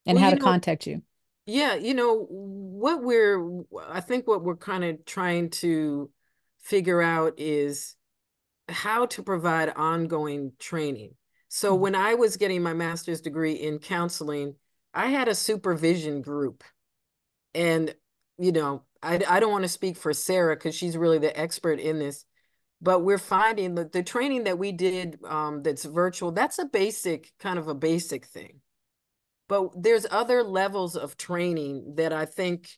And 0.06 0.16
well, 0.16 0.24
how 0.24 0.30
to 0.30 0.36
know, 0.36 0.44
contact 0.44 0.86
you. 0.86 1.02
Yeah, 1.50 1.74
you 1.74 1.94
know, 1.94 2.26
what 2.28 3.02
we're, 3.02 3.62
I 3.88 4.00
think 4.00 4.26
what 4.26 4.42
we're 4.42 4.56
kind 4.56 4.84
of 4.84 5.04
trying 5.04 5.50
to 5.50 6.10
figure 6.60 7.02
out 7.02 7.34
is 7.38 7.96
how 8.68 9.06
to 9.06 9.22
provide 9.22 9.70
ongoing 9.70 10.52
training. 10.58 11.14
So 11.48 11.72
mm-hmm. 11.72 11.82
when 11.82 11.94
I 11.94 12.14
was 12.14 12.36
getting 12.36 12.62
my 12.62 12.74
master's 12.74 13.20
degree 13.20 13.54
in 13.54 13.78
counseling, 13.78 14.54
I 14.94 15.06
had 15.06 15.28
a 15.28 15.34
supervision 15.34 16.22
group 16.22 16.64
and 17.54 17.94
you 18.38 18.52
know 18.52 18.82
i, 19.02 19.20
I 19.28 19.40
don't 19.40 19.52
want 19.52 19.64
to 19.64 19.68
speak 19.68 19.96
for 19.96 20.12
sarah 20.12 20.56
because 20.56 20.74
she's 20.74 20.96
really 20.96 21.18
the 21.18 21.38
expert 21.38 21.78
in 21.80 21.98
this 21.98 22.24
but 22.82 23.00
we're 23.00 23.18
finding 23.18 23.74
that 23.74 23.92
the 23.92 24.02
training 24.02 24.44
that 24.44 24.58
we 24.58 24.72
did 24.72 25.18
um, 25.26 25.62
that's 25.62 25.84
virtual 25.84 26.32
that's 26.32 26.58
a 26.58 26.64
basic 26.64 27.32
kind 27.38 27.58
of 27.58 27.68
a 27.68 27.74
basic 27.74 28.26
thing 28.26 28.60
but 29.50 29.70
there's 29.82 30.06
other 30.10 30.42
levels 30.42 30.96
of 30.96 31.16
training 31.16 31.94
that 31.96 32.12
i 32.12 32.24
think 32.24 32.70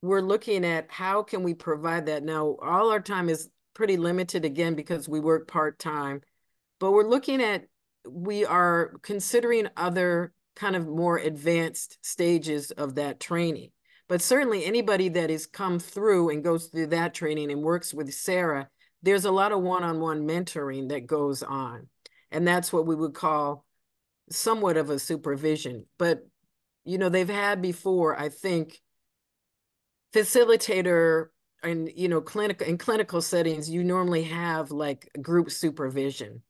we're 0.00 0.22
looking 0.22 0.64
at 0.64 0.90
how 0.90 1.22
can 1.22 1.42
we 1.42 1.52
provide 1.52 2.06
that 2.06 2.22
now 2.22 2.56
all 2.62 2.90
our 2.90 3.00
time 3.00 3.28
is 3.28 3.50
pretty 3.74 3.96
limited 3.96 4.44
again 4.44 4.74
because 4.74 5.08
we 5.08 5.20
work 5.20 5.46
part-time 5.48 6.22
but 6.78 6.92
we're 6.92 7.08
looking 7.08 7.42
at 7.42 7.64
we 8.08 8.44
are 8.46 8.94
considering 9.02 9.68
other 9.76 10.32
kind 10.56 10.76
of 10.76 10.86
more 10.86 11.18
advanced 11.18 11.98
stages 12.02 12.70
of 12.70 12.94
that 12.94 13.18
training 13.18 13.70
but 14.08 14.20
certainly 14.20 14.64
anybody 14.64 15.08
that 15.08 15.30
has 15.30 15.46
come 15.46 15.78
through 15.78 16.30
and 16.30 16.44
goes 16.44 16.66
through 16.66 16.88
that 16.88 17.14
training 17.14 17.50
and 17.50 17.62
works 17.62 17.94
with 17.94 18.12
Sarah, 18.12 18.68
there's 19.02 19.24
a 19.24 19.30
lot 19.30 19.52
of 19.52 19.62
one-on-one 19.62 20.26
mentoring 20.26 20.90
that 20.90 21.06
goes 21.06 21.42
on. 21.42 21.88
And 22.30 22.46
that's 22.46 22.72
what 22.72 22.86
we 22.86 22.94
would 22.94 23.14
call 23.14 23.64
somewhat 24.30 24.76
of 24.76 24.90
a 24.90 24.98
supervision. 24.98 25.86
But, 25.98 26.26
you 26.84 26.98
know, 26.98 27.08
they've 27.08 27.28
had 27.28 27.62
before, 27.62 28.18
I 28.18 28.28
think, 28.28 28.80
facilitator 30.14 31.28
and, 31.62 31.90
you 31.94 32.08
know, 32.08 32.20
clinical 32.20 32.66
in 32.66 32.78
clinical 32.78 33.22
settings, 33.22 33.70
you 33.70 33.82
normally 33.82 34.24
have 34.24 34.70
like 34.70 35.10
group 35.20 35.50
supervision. 35.50 36.42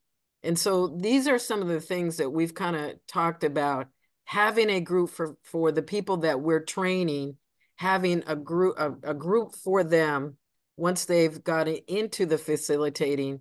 And 0.43 0.59
so 0.59 0.89
these 0.89 1.27
are 1.29 1.39
some 1.39 1.63
of 1.63 1.69
the 1.69 1.81
things 1.81 2.19
that 2.19 2.31
we've 2.31 2.55
kind 2.55 2.77
of 2.77 2.95
talked 3.07 3.45
about 3.45 3.89
having 4.25 4.71
a 4.71 4.81
group 4.81 5.11
for 5.11 5.37
for 5.43 5.71
the 5.71 5.83
people 5.83 6.19
that 6.19 6.41
we're 6.41 6.61
training 6.61 7.37
having 7.77 8.23
a 8.27 8.37
group 8.37 8.75
a, 8.79 8.95
a 9.03 9.15
group 9.15 9.55
for 9.55 9.85
them 9.85 10.37
once 10.77 11.05
they've 11.05 11.45
gotten 11.45 11.77
into 11.87 12.27
the 12.27 12.39
facilitating 12.39 13.41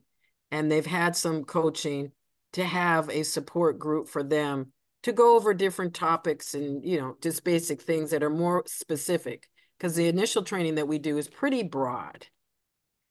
and 0.51 0.71
they've 0.71 0.85
had 0.85 1.15
some 1.15 1.43
coaching 1.43 2.11
to 2.53 2.63
have 2.63 3.09
a 3.09 3.23
support 3.23 3.79
group 3.79 4.07
for 4.07 4.23
them 4.23 4.71
to 5.03 5.11
go 5.11 5.35
over 5.35 5.53
different 5.53 5.93
topics 5.93 6.53
and 6.53 6.83
you 6.85 6.99
know 6.99 7.17
just 7.21 7.43
basic 7.43 7.81
things 7.81 8.11
that 8.11 8.23
are 8.23 8.29
more 8.29 8.63
specific 8.67 9.47
because 9.77 9.95
the 9.95 10.07
initial 10.07 10.43
training 10.43 10.75
that 10.75 10.87
we 10.87 10.97
do 10.97 11.17
is 11.17 11.27
pretty 11.27 11.63
broad 11.63 12.27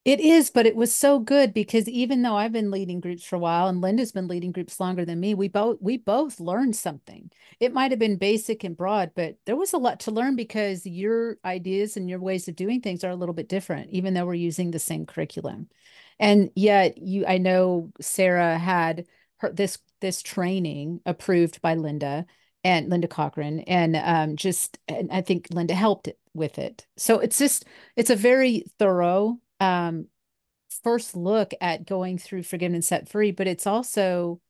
it 0.04 0.18
is, 0.18 0.50
but 0.50 0.66
it 0.66 0.74
was 0.74 0.92
so 0.92 1.20
good 1.20 1.54
because 1.54 1.88
even 1.88 2.22
though 2.22 2.34
I've 2.36 2.50
been 2.50 2.72
leading 2.72 2.98
groups 2.98 3.24
for 3.24 3.36
a 3.36 3.38
while 3.38 3.68
and 3.68 3.80
Linda's 3.80 4.10
been 4.10 4.26
leading 4.26 4.50
groups 4.50 4.80
longer 4.80 5.04
than 5.04 5.20
me, 5.20 5.32
we 5.34 5.46
both 5.46 5.78
we 5.80 5.96
both 5.96 6.40
learned 6.40 6.74
something. 6.74 7.30
It 7.60 7.72
might 7.72 7.92
have 7.92 8.00
been 8.00 8.16
basic 8.16 8.64
and 8.64 8.76
broad, 8.76 9.12
but 9.14 9.36
there 9.46 9.54
was 9.54 9.72
a 9.72 9.78
lot 9.78 10.00
to 10.00 10.10
learn 10.10 10.34
because 10.34 10.84
your 10.84 11.36
ideas 11.44 11.96
and 11.96 12.10
your 12.10 12.18
ways 12.18 12.48
of 12.48 12.56
doing 12.56 12.80
things 12.80 13.04
are 13.04 13.10
a 13.10 13.16
little 13.16 13.32
bit 13.34 13.48
different, 13.48 13.90
even 13.90 14.12
though 14.12 14.26
we're 14.26 14.34
using 14.34 14.72
the 14.72 14.80
same 14.80 15.06
curriculum. 15.06 15.68
And 16.18 16.50
yet 16.56 16.98
you 16.98 17.24
I 17.26 17.38
know 17.38 17.92
Sarah 18.00 18.58
had 18.58 19.06
her 19.42 19.52
this 19.52 19.78
this 20.00 20.22
training 20.22 21.00
approved 21.06 21.60
by 21.62 21.74
Linda 21.74 22.26
and 22.64 22.88
Linda 22.88 23.08
Cochran 23.08 23.60
and 23.60 23.96
um 23.96 24.36
just 24.36 24.78
and 24.88 25.10
I 25.12 25.20
think 25.20 25.48
Linda 25.50 25.74
helped 25.74 26.08
it 26.08 26.18
with 26.34 26.58
it. 26.58 26.86
So 26.96 27.18
it's 27.18 27.38
just 27.38 27.64
it's 27.96 28.10
a 28.10 28.16
very 28.16 28.64
thorough 28.78 29.38
um, 29.60 30.08
first 30.82 31.16
look 31.16 31.52
at 31.60 31.86
going 31.86 32.18
through 32.18 32.42
forgiven 32.42 32.74
and 32.74 32.84
set 32.84 33.08
free, 33.08 33.30
but 33.30 33.46
it's 33.46 33.66
also 33.66 34.40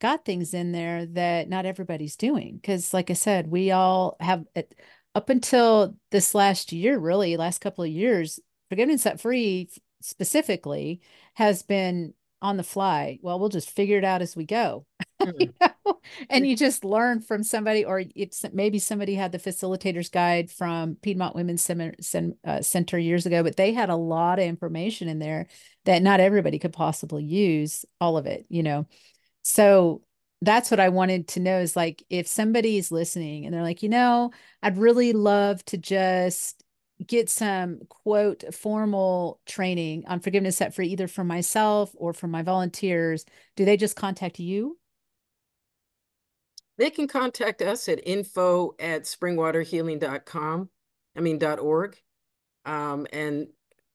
got 0.00 0.24
things 0.24 0.54
in 0.54 0.72
there 0.72 1.06
that 1.06 1.48
not 1.48 1.66
everybody's 1.66 2.16
doing. 2.16 2.56
Because, 2.56 2.94
like 2.94 3.10
I 3.10 3.14
said, 3.14 3.50
we 3.50 3.70
all 3.70 4.16
have 4.20 4.44
up 5.14 5.28
until 5.28 5.96
this 6.10 6.34
last 6.34 6.72
year, 6.72 6.98
really, 6.98 7.36
last 7.36 7.60
couple 7.60 7.84
of 7.84 7.90
years, 7.90 8.38
forgiven 8.68 8.90
and 8.90 9.00
set 9.00 9.20
free 9.20 9.68
specifically 10.00 11.00
has 11.34 11.62
been 11.62 12.14
on 12.42 12.56
the 12.56 12.62
fly. 12.62 13.18
Well, 13.22 13.38
we'll 13.38 13.48
just 13.48 13.70
figure 13.70 13.98
it 13.98 14.04
out 14.04 14.22
as 14.22 14.34
we 14.34 14.44
go. 14.44 14.86
Mm. 15.20 15.34
you 15.40 15.52
know? 15.60 16.00
And 16.28 16.46
you 16.46 16.56
just 16.56 16.84
learn 16.84 17.20
from 17.20 17.42
somebody, 17.42 17.84
or 17.84 18.02
it's 18.14 18.44
maybe 18.52 18.78
somebody 18.78 19.14
had 19.14 19.32
the 19.32 19.38
facilitator's 19.38 20.08
guide 20.08 20.50
from 20.50 20.96
Piedmont 20.96 21.34
Women's 21.34 21.68
uh, 21.68 22.62
Center 22.62 22.98
years 22.98 23.26
ago, 23.26 23.42
but 23.42 23.56
they 23.56 23.72
had 23.72 23.90
a 23.90 23.96
lot 23.96 24.38
of 24.38 24.46
information 24.46 25.08
in 25.08 25.18
there 25.18 25.46
that 25.84 26.02
not 26.02 26.20
everybody 26.20 26.58
could 26.58 26.72
possibly 26.72 27.24
use 27.24 27.84
all 28.00 28.16
of 28.16 28.26
it, 28.26 28.46
you 28.48 28.62
know. 28.62 28.86
So 29.42 30.02
that's 30.42 30.70
what 30.70 30.80
I 30.80 30.88
wanted 30.88 31.28
to 31.28 31.40
know 31.40 31.58
is 31.58 31.76
like 31.76 32.02
if 32.08 32.26
somebody's 32.26 32.90
listening 32.90 33.44
and 33.44 33.54
they're 33.54 33.62
like, 33.62 33.82
you 33.82 33.88
know, 33.88 34.30
I'd 34.62 34.78
really 34.78 35.12
love 35.12 35.64
to 35.66 35.76
just 35.76 36.62
get 37.06 37.30
some 37.30 37.80
quote 37.88 38.44
formal 38.54 39.40
training 39.46 40.04
on 40.06 40.20
forgiveness 40.20 40.56
set 40.56 40.74
free 40.74 40.88
either 40.88 41.08
for 41.08 41.24
myself 41.24 41.90
or 41.94 42.12
for 42.12 42.26
my 42.26 42.42
volunteers, 42.42 43.24
do 43.56 43.64
they 43.64 43.76
just 43.76 43.96
contact 43.96 44.38
you? 44.38 44.78
They 46.78 46.90
can 46.90 47.08
contact 47.08 47.60
us 47.62 47.88
at 47.88 48.06
info 48.06 48.74
at 48.78 49.02
springwaterhealing.com. 49.02 50.70
I 51.16 51.20
mean 51.20 51.38
dot 51.38 51.58
org. 51.58 51.96
Um, 52.64 53.06
and 53.12 53.48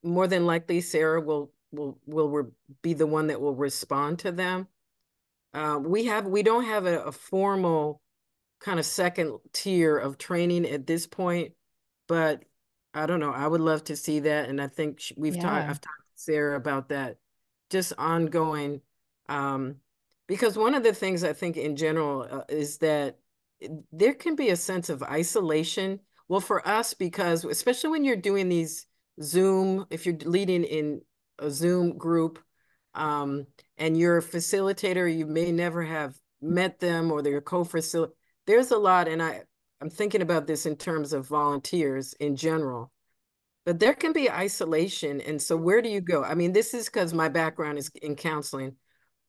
more 0.04 0.28
than 0.28 0.46
likely 0.46 0.82
Sarah 0.82 1.22
will 1.22 1.52
will 1.72 2.00
will 2.06 2.52
be 2.82 2.94
the 2.94 3.08
one 3.08 3.28
that 3.28 3.42
will 3.42 3.56
respond 3.56 4.20
to 4.20 4.32
them. 4.32 4.68
Uh, 5.54 5.80
we 5.82 6.06
have 6.06 6.26
we 6.28 6.44
don't 6.44 6.66
have 6.66 6.86
a, 6.86 7.00
a 7.04 7.12
formal 7.12 8.02
kind 8.60 8.80
of 8.80 8.86
second 8.86 9.38
tier 9.54 9.98
of 9.98 10.18
training 10.18 10.66
at 10.66 10.86
this 10.86 11.08
point, 11.08 11.54
but 12.08 12.44
I 12.96 13.06
don't 13.06 13.20
know. 13.20 13.32
I 13.32 13.46
would 13.46 13.62
love 13.62 13.84
to 13.86 13.96
see 13.96 14.22
that, 14.22 14.48
and 14.50 14.62
I 14.62 14.68
think 14.68 15.02
we've 15.18 15.36
yeah. 15.36 15.42
talked. 15.42 15.70
I've 15.70 15.82
talked 15.82 16.08
to 16.16 16.24
Sarah 16.24 16.56
about 16.56 16.90
that, 16.90 17.18
just 17.70 17.94
ongoing. 17.98 18.82
Um, 19.28 19.76
because 20.28 20.58
one 20.58 20.74
of 20.74 20.84
the 20.84 20.94
things 20.94 21.24
I 21.24 21.34
think 21.34 21.58
in 21.58 21.76
general 21.76 22.28
uh, 22.30 22.44
is 22.48 22.78
that 22.80 23.20
there 23.92 24.14
can 24.14 24.36
be 24.36 24.50
a 24.50 24.56
sense 24.56 24.90
of 24.90 25.04
isolation. 25.04 26.00
Well, 26.28 26.40
for 26.40 26.68
us, 26.68 26.94
because 26.94 27.44
especially 27.44 27.92
when 27.92 28.06
you're 28.06 28.16
doing 28.16 28.50
these 28.50 28.88
Zoom, 29.22 29.86
if 29.90 30.06
you're 30.06 30.16
leading 30.16 30.64
in 30.64 31.02
a 31.38 31.52
Zoom 31.52 31.98
group, 31.98 32.40
um, 32.94 33.46
and 33.78 33.98
you're 33.98 34.18
a 34.18 34.24
facilitator, 34.24 35.14
you 35.14 35.26
may 35.26 35.52
never 35.52 35.84
have 35.84 36.18
met 36.42 36.80
them 36.80 37.12
or 37.12 37.22
they're 37.22 37.42
co-facilitator. 37.42 38.12
There's 38.48 38.72
a 38.72 38.78
lot, 38.78 39.08
and 39.08 39.22
I 39.22 39.44
I'm 39.82 39.90
thinking 39.90 40.22
about 40.22 40.48
this 40.48 40.66
in 40.66 40.76
terms 40.76 41.14
of 41.14 41.28
volunteers 41.28 42.14
in 42.14 42.36
general. 42.36 42.92
But 43.66 43.80
there 43.80 43.96
can 43.96 44.14
be 44.14 44.30
isolation, 44.30 45.22
and 45.22 45.42
so 45.42 45.58
where 45.58 45.82
do 45.82 45.90
you 45.90 46.00
go? 46.00 46.24
I 46.24 46.36
mean, 46.36 46.54
this 46.54 46.74
is 46.74 46.86
because 46.86 47.14
my 47.14 47.30
background 47.30 47.80
is 47.80 47.90
in 48.02 48.16
counseling. 48.16 48.76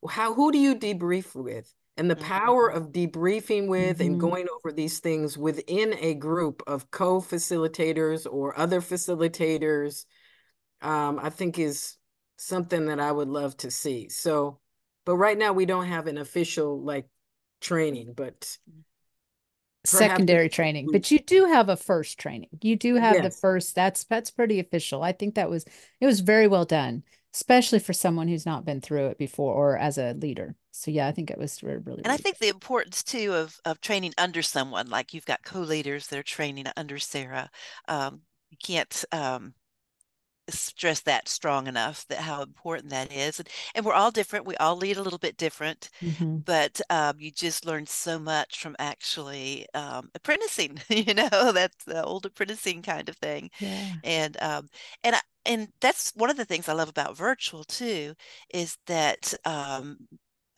How 0.06 0.35
who 0.35 0.52
do 0.52 0.59
you 0.59 0.76
debrief 0.76 1.35
with? 1.35 1.72
And 1.96 2.11
the 2.11 2.16
power 2.16 2.68
mm-hmm. 2.68 2.76
of 2.76 2.92
debriefing 2.92 3.68
with 3.68 3.98
mm-hmm. 3.98 4.12
and 4.12 4.20
going 4.20 4.46
over 4.54 4.72
these 4.72 4.98
things 5.00 5.38
within 5.38 5.94
a 5.98 6.12
group 6.14 6.62
of 6.66 6.90
co-facilitators 6.90 8.26
or 8.30 8.59
other 8.59 8.82
facilitators, 8.82 10.04
um, 10.82 11.18
I 11.22 11.30
think 11.30 11.59
is 11.59 11.96
something 12.37 12.87
that 12.87 13.00
I 13.00 13.11
would 13.11 13.28
love 13.28 13.56
to 13.59 13.70
see. 13.70 14.11
So, 14.11 14.61
but 15.06 15.16
right 15.16 15.38
now 15.38 15.54
we 15.54 15.64
don't 15.64 15.87
have 15.87 16.06
an 16.06 16.18
official 16.18 16.82
like 16.82 17.09
training, 17.62 18.12
but 18.14 18.59
secondary 19.87 20.49
training 20.49 20.88
but 20.90 21.11
you 21.11 21.18
do 21.18 21.46
have 21.46 21.68
a 21.68 21.77
first 21.77 22.18
training. 22.18 22.49
You 22.62 22.77
do 22.77 22.96
have 22.96 23.16
yes. 23.16 23.25
the 23.25 23.31
first 23.31 23.75
that's 23.75 24.05
that's 24.05 24.31
pretty 24.31 24.61
official. 24.61 25.03
I 25.03 25.12
think 25.12 25.35
that 25.35 25.51
was 25.51 25.64
it 26.01 26.07
was 26.07 26.20
very 26.20 26.46
well 26.46 26.64
done 26.64 27.03
especially 27.35 27.79
for 27.79 27.92
someone 27.92 28.29
who's 28.29 28.46
not 28.46 28.64
been 28.64 28.81
through 28.81 29.09
it 29.09 29.18
before 29.18 29.53
or 29.53 29.77
as 29.77 29.99
a 29.99 30.14
leader. 30.14 30.55
So 30.72 30.90
yeah 30.90 31.07
i 31.07 31.12
think 31.12 31.31
it 31.31 31.38
was 31.38 31.62
really, 31.62 31.79
really 31.79 32.03
and 32.05 32.12
i 32.12 32.18
think 32.18 32.37
the 32.38 32.49
importance 32.49 33.03
too 33.03 33.33
of 33.33 33.59
of 33.64 33.81
training 33.81 34.12
under 34.18 34.42
someone 34.42 34.88
like 34.88 35.14
you've 35.14 35.25
got 35.25 35.42
co-leaders 35.42 36.07
that 36.09 36.18
are 36.18 36.22
training 36.22 36.66
under 36.77 36.99
sarah 36.99 37.51
um, 37.88 38.20
you 38.51 38.59
can't 38.62 39.05
um, 39.11 39.55
stress 40.48 41.00
that 41.00 41.28
strong 41.28 41.66
enough 41.66 42.06
that 42.09 42.18
how 42.18 42.42
important 42.42 42.90
that 42.90 43.12
is 43.12 43.38
and, 43.38 43.48
and 43.74 43.85
we're 43.85 43.92
all 43.92 44.11
different 44.11 44.46
we 44.46 44.56
all 44.56 44.76
lead 44.76 44.96
a 44.96 45.02
little 45.02 45.18
bit 45.18 45.37
different 45.37 45.90
mm-hmm. 46.00 46.37
but 46.38 46.80
um, 46.90 47.16
you 47.18 47.30
just 47.30 47.66
learn 47.66 47.87
so 47.87 48.18
much 48.18 48.61
from 48.61 48.76
actually 48.78 49.66
um, 49.74 50.09
apprenticing 50.14 50.78
you 50.88 51.14
know 51.14 51.52
that's 51.52 51.85
the 51.85 52.02
old 52.04 52.26
apprenticing 52.26 52.82
kind 52.82 53.09
of 53.09 53.16
thing 53.16 53.50
yeah. 53.59 53.92
and 54.04 54.37
um, 54.40 54.68
and 55.02 55.16
I, 55.16 55.20
and 55.44 55.68
that's 55.80 56.12
one 56.16 56.30
of 56.30 56.37
the 56.37 56.44
things 56.44 56.68
I 56.68 56.72
love 56.72 56.88
about 56.88 57.16
virtual 57.16 57.64
too 57.64 58.14
is 58.52 58.76
that 58.87 59.32
um, 59.44 59.96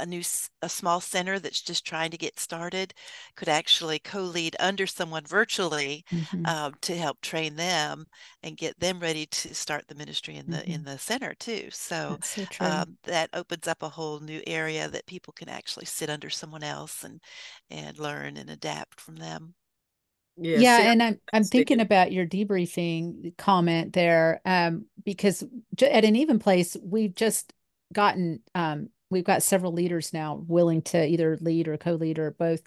a 0.01 0.07
new 0.07 0.23
a 0.63 0.69
small 0.69 1.01
center 1.01 1.39
that's 1.39 1.61
just 1.61 1.85
trying 1.85 2.11
to 2.11 2.17
get 2.17 2.39
started 2.39 2.95
could 3.37 3.49
actually 3.49 3.99
co-lead 3.99 4.57
under 4.61 4.87
someone 4.87 5.25
virtually 5.25 6.05
mm-hmm. 6.13 6.47
um, 6.47 6.75
to 6.81 6.97
help 6.97 7.21
train 7.21 7.57
them 7.57 8.07
and 8.43 8.57
get 8.57 8.79
them 8.81 9.01
ready 9.01 9.27
to 9.27 9.55
start 9.55 9.87
the 9.89 9.95
ministry 9.95 10.37
in 10.37 10.51
the 10.51 10.59
mm-hmm. 10.59 10.73
in 10.73 10.85
the 10.85 10.99
center 10.99 11.35
too 11.35 11.69
so, 11.71 12.19
so 12.23 12.45
um, 12.61 12.97
that 13.05 13.31
opens 13.33 13.67
up 13.67 13.83
a 13.83 13.89
whole 13.89 14.21
new 14.21 14.41
area 14.47 14.89
that 14.89 15.07
people 15.07 15.33
can 15.33 15.49
actually 15.49 15.87
sit 15.87 16.11
under 16.11 16.31
someone 16.31 16.63
else 16.63 17.05
and 17.05 17.21
and 17.71 17.99
learn 17.99 18.37
and 18.37 18.51
adapt 18.51 19.01
from 19.01 19.17
them 19.17 19.55
yeah, 20.41 20.59
yeah 20.59 20.93
and 20.93 21.03
I'm 21.03 21.21
I'm 21.33 21.45
thinking 21.45 21.81
about 21.81 22.13
your 22.13 22.27
debriefing 22.27 23.37
comment 23.37 23.93
there, 23.93 24.41
um, 24.45 24.87
because 25.05 25.43
at 25.83 26.05
an 26.05 26.17
even 26.17 26.39
place 26.39 26.77
we've 26.83 27.15
just 27.15 27.53
gotten 27.93 28.41
um, 28.55 28.89
we've 29.11 29.25
got 29.25 29.43
several 29.43 29.73
leaders 29.73 30.13
now 30.13 30.43
willing 30.47 30.83
to 30.83 31.07
either 31.07 31.39
lead 31.41 31.69
or 31.69 31.77
co-lead 31.77 32.19
or 32.19 32.33
both. 32.33 32.63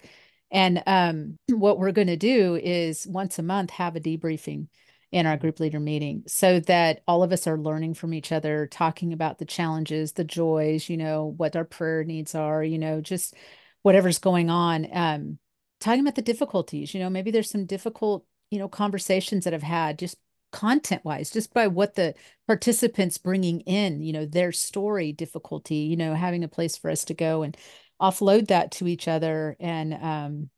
And 0.50 0.82
um, 0.86 1.38
what 1.48 1.78
we're 1.78 1.92
going 1.92 2.08
to 2.08 2.16
do 2.16 2.56
is 2.56 3.06
once 3.06 3.38
a 3.38 3.42
month 3.42 3.70
have 3.70 3.96
a 3.96 4.00
debriefing 4.00 4.68
in 5.10 5.26
our 5.26 5.36
group 5.36 5.60
leader 5.60 5.78
meeting 5.78 6.24
so 6.26 6.58
that 6.60 7.02
all 7.06 7.22
of 7.22 7.32
us 7.32 7.46
are 7.46 7.58
learning 7.58 7.94
from 7.94 8.14
each 8.14 8.32
other, 8.32 8.66
talking 8.66 9.12
about 9.12 9.38
the 9.38 9.44
challenges, 9.44 10.12
the 10.12 10.24
joys, 10.24 10.88
you 10.88 10.96
know, 10.96 11.34
what 11.36 11.54
our 11.54 11.64
prayer 11.64 12.02
needs 12.02 12.34
are, 12.34 12.64
you 12.64 12.78
know, 12.78 13.00
just 13.02 13.34
whatever's 13.82 14.18
going 14.18 14.48
on. 14.48 14.88
Um, 14.90 15.38
talking 15.80 16.00
about 16.00 16.14
the 16.14 16.22
difficulties, 16.22 16.94
you 16.94 17.00
know, 17.00 17.10
maybe 17.10 17.30
there's 17.30 17.50
some 17.50 17.66
difficult, 17.66 18.24
you 18.50 18.58
know, 18.58 18.68
conversations 18.68 19.44
that 19.44 19.52
I've 19.52 19.62
had 19.62 19.98
just 19.98 20.16
content 20.52 21.04
wise 21.04 21.30
just 21.30 21.52
by 21.52 21.66
what 21.66 21.94
the 21.94 22.14
participants 22.46 23.18
bringing 23.18 23.60
in 23.62 24.02
you 24.02 24.12
know 24.12 24.26
their 24.26 24.52
story 24.52 25.12
difficulty 25.12 25.76
you 25.76 25.96
know 25.96 26.14
having 26.14 26.44
a 26.44 26.48
place 26.48 26.76
for 26.76 26.90
us 26.90 27.04
to 27.04 27.14
go 27.14 27.42
and 27.42 27.56
offload 28.02 28.48
that 28.48 28.72
to 28.72 28.88
each 28.88 29.08
other. 29.08 29.56
And 29.60 29.94
um 29.94 30.50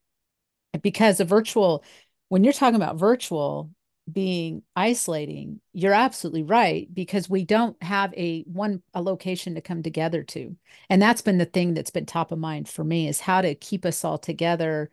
because 0.82 1.20
a 1.20 1.24
virtual 1.24 1.84
when 2.28 2.42
you're 2.42 2.52
talking 2.52 2.74
about 2.74 2.96
virtual 2.96 3.70
being 4.10 4.62
isolating 4.76 5.60
you're 5.72 5.94
absolutely 5.94 6.42
right 6.42 6.92
because 6.92 7.30
we 7.30 7.44
don't 7.44 7.80
have 7.82 8.12
a 8.14 8.42
one 8.42 8.82
a 8.92 9.00
location 9.00 9.54
to 9.54 9.60
come 9.60 9.82
together 9.82 10.22
to. 10.22 10.56
And 10.90 11.00
that's 11.00 11.22
been 11.22 11.38
the 11.38 11.44
thing 11.44 11.74
that's 11.74 11.90
been 11.90 12.06
top 12.06 12.32
of 12.32 12.38
mind 12.38 12.68
for 12.68 12.84
me 12.84 13.08
is 13.08 13.20
how 13.20 13.40
to 13.42 13.54
keep 13.54 13.84
us 13.86 14.04
all 14.04 14.18
together 14.18 14.90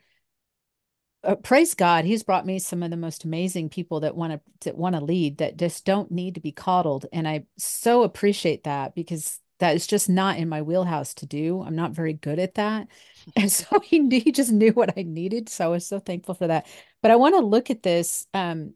uh, 1.24 1.36
praise 1.36 1.76
God, 1.76 2.06
He's 2.06 2.24
brought 2.24 2.46
me 2.46 2.60
some 2.60 2.84
of 2.84 2.90
the 2.90 2.98
most 2.98 3.24
amazing 3.24 3.70
people 3.70 4.00
that 4.02 4.16
want 4.16 4.34
to 4.34 4.42
that 4.66 4.78
want 4.78 4.96
to 4.96 5.04
lead 5.04 5.38
that 5.38 5.58
just 5.58 5.86
don't 5.86 6.12
need 6.12 6.36
to 6.36 6.42
be 6.42 6.52
coddled, 6.52 7.06
and 7.14 7.28
I 7.28 7.46
so 7.58 8.04
appreciate 8.04 8.64
that 8.64 8.96
because 8.96 9.40
that 9.60 9.76
is 9.76 9.86
just 9.86 10.10
not 10.10 10.38
in 10.38 10.50
my 10.50 10.64
wheelhouse 10.64 11.14
to 11.16 11.28
do. 11.28 11.62
I'm 11.62 11.76
not 11.76 11.92
very 11.92 12.14
good 12.14 12.40
at 12.40 12.56
that, 12.56 12.88
and 13.36 13.52
so 13.52 13.80
he 13.80 14.08
he 14.20 14.32
just 14.32 14.52
knew 14.52 14.72
what 14.72 14.98
I 14.98 15.04
needed. 15.04 15.50
So 15.50 15.66
I 15.66 15.70
was 15.70 15.86
so 15.86 16.00
thankful 16.00 16.36
for 16.36 16.48
that. 16.48 16.68
But 17.02 17.12
I 17.12 17.16
want 17.18 17.36
to 17.36 17.46
look 17.46 17.70
at 17.70 17.84
this. 17.84 18.28
Um, 18.34 18.74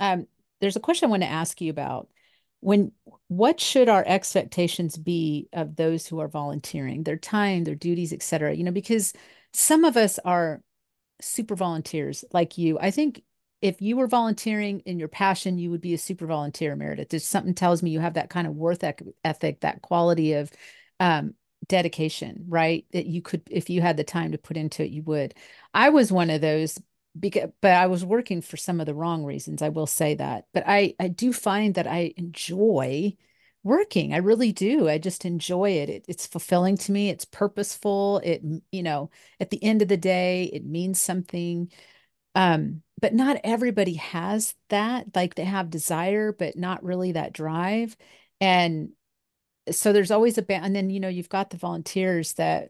um, 0.00 0.26
there's 0.60 0.76
a 0.76 0.80
question 0.80 1.08
I 1.08 1.10
want 1.10 1.22
to 1.22 1.28
ask 1.28 1.60
you 1.60 1.70
about 1.70 2.08
when 2.60 2.92
what 3.28 3.60
should 3.60 3.90
our 3.90 4.02
expectations 4.06 4.96
be 4.96 5.48
of 5.52 5.76
those 5.76 6.06
who 6.06 6.20
are 6.20 6.28
volunteering 6.28 7.02
their 7.02 7.18
time 7.18 7.64
their 7.64 7.74
duties 7.74 8.12
etc 8.12 8.54
you 8.54 8.64
know 8.64 8.72
because 8.72 9.12
some 9.52 9.84
of 9.84 9.96
us 9.98 10.18
are 10.24 10.62
super 11.20 11.54
volunteers 11.54 12.24
like 12.32 12.58
you. 12.58 12.78
I 12.78 12.90
think 12.90 13.22
if 13.62 13.80
you 13.80 13.96
were 13.96 14.06
volunteering 14.06 14.80
in 14.80 14.98
your 14.98 15.08
passion, 15.08 15.58
you 15.58 15.70
would 15.70 15.80
be 15.80 15.94
a 15.94 15.98
super 15.98 16.26
volunteer, 16.26 16.76
Meredith. 16.76 17.08
There's 17.08 17.24
something 17.24 17.54
tells 17.54 17.82
me 17.82 17.90
you 17.90 18.00
have 18.00 18.14
that 18.14 18.30
kind 18.30 18.46
of 18.46 18.54
worth 18.54 18.84
ethic, 18.84 19.60
that 19.60 19.80
quality 19.80 20.34
of 20.34 20.50
um, 21.00 21.34
dedication, 21.66 22.44
right? 22.48 22.84
That 22.92 23.06
you 23.06 23.22
could, 23.22 23.42
if 23.50 23.70
you 23.70 23.80
had 23.80 23.96
the 23.96 24.04
time 24.04 24.32
to 24.32 24.38
put 24.38 24.56
into 24.56 24.84
it, 24.84 24.90
you 24.90 25.02
would. 25.04 25.34
I 25.72 25.88
was 25.88 26.12
one 26.12 26.30
of 26.30 26.40
those 26.40 26.78
because, 27.18 27.50
but 27.62 27.72
I 27.72 27.86
was 27.86 28.04
working 28.04 28.42
for 28.42 28.56
some 28.56 28.80
of 28.80 28.86
the 28.86 28.94
wrong 28.94 29.24
reasons. 29.24 29.62
I 29.62 29.70
will 29.70 29.86
say 29.86 30.14
that, 30.16 30.46
but 30.52 30.64
I, 30.66 30.94
I 31.00 31.08
do 31.08 31.32
find 31.32 31.74
that 31.76 31.86
I 31.86 32.12
enjoy 32.16 33.16
working. 33.64 34.12
I 34.12 34.18
really 34.18 34.52
do. 34.52 34.88
I 34.88 34.98
just 34.98 35.24
enjoy 35.24 35.70
it. 35.70 35.88
it. 35.88 36.04
It's 36.06 36.26
fulfilling 36.26 36.76
to 36.78 36.92
me. 36.92 37.08
It's 37.08 37.24
purposeful. 37.24 38.20
It, 38.22 38.42
you 38.70 38.82
know, 38.82 39.10
at 39.40 39.50
the 39.50 39.62
end 39.64 39.82
of 39.82 39.88
the 39.88 39.96
day, 39.96 40.50
it 40.52 40.64
means 40.64 41.00
something. 41.00 41.72
Um, 42.34 42.82
but 43.00 43.14
not 43.14 43.40
everybody 43.42 43.94
has 43.94 44.54
that. 44.68 45.06
Like 45.14 45.34
they 45.34 45.44
have 45.44 45.70
desire, 45.70 46.32
but 46.32 46.56
not 46.56 46.84
really 46.84 47.12
that 47.12 47.32
drive. 47.32 47.96
And 48.40 48.90
so 49.70 49.92
there's 49.92 50.10
always 50.10 50.36
a 50.36 50.42
band. 50.42 50.66
And 50.66 50.76
then, 50.76 50.90
you 50.90 51.00
know, 51.00 51.08
you've 51.08 51.28
got 51.28 51.50
the 51.50 51.56
volunteers 51.56 52.34
that 52.34 52.68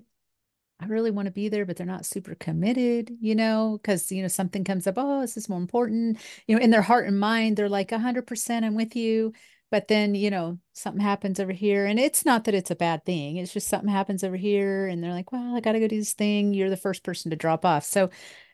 I 0.80 0.87
really 0.87 1.11
want 1.11 1.26
to 1.26 1.33
be 1.33 1.48
there, 1.48 1.64
but 1.64 1.76
they're 1.76 1.87
not 1.87 2.07
super 2.07 2.35
committed, 2.35 3.11
you 3.20 3.35
know, 3.35 3.78
because, 3.80 4.11
you 4.12 4.22
know, 4.22 4.28
something 4.28 4.64
comes 4.64 4.87
up, 4.87 4.94
oh, 4.96 5.20
this 5.20 5.37
is 5.37 5.48
more 5.48 5.59
important. 5.59 6.18
You 6.46 6.57
know, 6.57 6.62
in 6.62 6.70
their 6.70 6.83
heart 6.83 7.07
and 7.07 7.18
mind, 7.18 7.57
they're 7.57 7.68
like 7.68 7.90
100% 7.90 8.64
I'm 8.64 8.74
with 8.74 8.94
you 8.94 9.33
but 9.74 9.88
then 9.88 10.14
you 10.14 10.30
know 10.30 10.56
something 10.72 11.02
happens 11.02 11.40
over 11.40 11.50
here 11.50 11.84
and 11.84 11.98
it's 11.98 12.24
not 12.24 12.44
that 12.44 12.54
it's 12.54 12.70
a 12.70 12.76
bad 12.76 13.04
thing 13.04 13.38
it's 13.38 13.52
just 13.52 13.66
something 13.66 13.88
happens 13.88 14.22
over 14.22 14.37
here 14.37 14.87
and 14.87 15.02
they're 15.02 15.10
like 15.10 15.32
well 15.32 15.56
i 15.56 15.58
gotta 15.58 15.80
go 15.80 15.88
do 15.88 15.98
this 15.98 16.12
thing 16.12 16.54
you're 16.54 16.70
the 16.70 16.76
first 16.76 17.02
person 17.02 17.28
to 17.28 17.37
drop 17.37 17.64
off. 17.64 17.82
So 17.82 18.10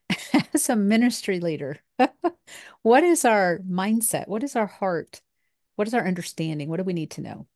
as 0.54 0.70
a 0.70 0.76
ministry 0.76 1.38
leader 1.38 1.76
what 2.83 3.04
is 3.04 3.26
our 3.26 3.59
mindset? 3.59 4.28
What 4.28 4.42
is 4.42 4.56
our 4.56 4.66
heart? 4.66 5.20
What 5.76 5.87
is 5.87 5.92
our 5.92 6.06
understanding? 6.06 6.70
What 6.70 6.78
do 6.78 6.85
we 6.85 6.94
need 6.94 7.11
to 7.11 7.20
know? 7.20 7.46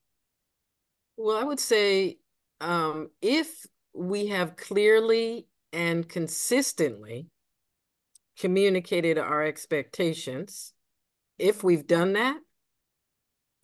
Well 1.17 1.39
i 1.39 1.43
would 1.43 1.59
say 1.59 2.19
um, 2.61 3.13
if 3.23 3.67
we 3.95 4.27
have 4.27 4.57
clearly 4.57 5.47
and 5.73 6.07
consistently 6.07 7.29
communicated 8.39 9.17
our 9.17 9.43
expectations 9.43 10.75
if 11.39 11.65
we've 11.65 11.87
done 11.87 12.13
that 12.13 12.37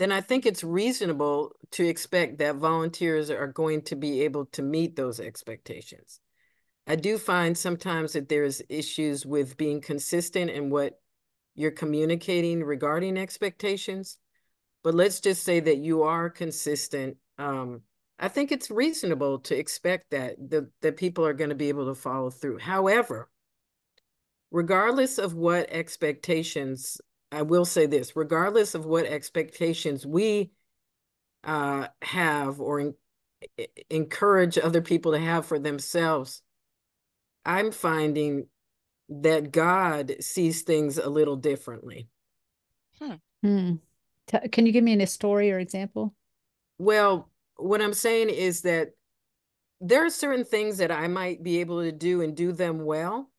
then 0.00 0.12
I 0.12 0.22
think 0.22 0.46
it's 0.46 0.64
reasonable 0.64 1.54
to 1.72 1.86
expect 1.86 2.38
that 2.38 2.56
volunteers 2.56 3.28
are 3.28 3.46
going 3.46 3.82
to 3.82 3.96
be 3.96 4.22
able 4.22 4.46
to 4.46 4.62
meet 4.62 4.96
those 4.96 5.20
expectations. 5.20 6.20
I 6.86 6.96
do 6.96 7.18
find 7.18 7.56
sometimes 7.56 8.14
that 8.14 8.30
there's 8.30 8.62
issues 8.70 9.26
with 9.26 9.58
being 9.58 9.82
consistent 9.82 10.50
in 10.50 10.70
what 10.70 10.98
you're 11.54 11.70
communicating 11.70 12.64
regarding 12.64 13.18
expectations. 13.18 14.16
But 14.82 14.94
let's 14.94 15.20
just 15.20 15.42
say 15.42 15.60
that 15.60 15.76
you 15.76 16.04
are 16.04 16.30
consistent. 16.30 17.18
Um, 17.36 17.82
I 18.18 18.28
think 18.28 18.52
it's 18.52 18.70
reasonable 18.70 19.40
to 19.40 19.54
expect 19.54 20.12
that 20.12 20.36
the, 20.38 20.70
that 20.80 20.96
people 20.96 21.26
are 21.26 21.34
going 21.34 21.50
to 21.50 21.56
be 21.56 21.68
able 21.68 21.88
to 21.88 21.94
follow 21.94 22.30
through. 22.30 22.56
However, 22.56 23.28
regardless 24.50 25.18
of 25.18 25.34
what 25.34 25.68
expectations 25.68 27.02
I 27.32 27.42
will 27.42 27.64
say 27.64 27.86
this, 27.86 28.16
regardless 28.16 28.74
of 28.74 28.86
what 28.86 29.06
expectations 29.06 30.06
we 30.06 30.50
uh, 31.44 31.86
have 32.02 32.60
or 32.60 32.80
in, 32.80 32.94
encourage 33.88 34.58
other 34.58 34.82
people 34.82 35.12
to 35.12 35.18
have 35.18 35.46
for 35.46 35.58
themselves, 35.58 36.42
I'm 37.44 37.70
finding 37.70 38.46
that 39.08 39.52
God 39.52 40.16
sees 40.20 40.62
things 40.62 40.98
a 40.98 41.08
little 41.08 41.36
differently. 41.36 42.08
Hmm. 43.00 43.14
Hmm. 43.42 43.72
Can 44.52 44.66
you 44.66 44.72
give 44.72 44.84
me 44.84 45.00
a 45.00 45.06
story 45.06 45.50
or 45.50 45.58
example? 45.58 46.14
Well, 46.78 47.28
what 47.56 47.82
I'm 47.82 47.94
saying 47.94 48.30
is 48.30 48.62
that 48.62 48.90
there 49.80 50.04
are 50.04 50.10
certain 50.10 50.44
things 50.44 50.78
that 50.78 50.92
I 50.92 51.08
might 51.08 51.42
be 51.42 51.60
able 51.60 51.82
to 51.82 51.92
do 51.92 52.20
and 52.20 52.36
do 52.36 52.52
them 52.52 52.84
well. 52.84 53.30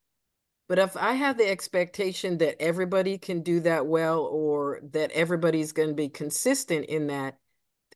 But 0.71 0.79
if 0.79 0.95
I 0.95 1.15
have 1.15 1.37
the 1.37 1.49
expectation 1.49 2.37
that 2.37 2.61
everybody 2.61 3.17
can 3.17 3.41
do 3.41 3.59
that 3.59 3.87
well 3.87 4.21
or 4.21 4.79
that 4.93 5.11
everybody's 5.11 5.73
going 5.73 5.89
to 5.89 5.93
be 5.93 6.07
consistent 6.07 6.85
in 6.85 7.07
that, 7.07 7.37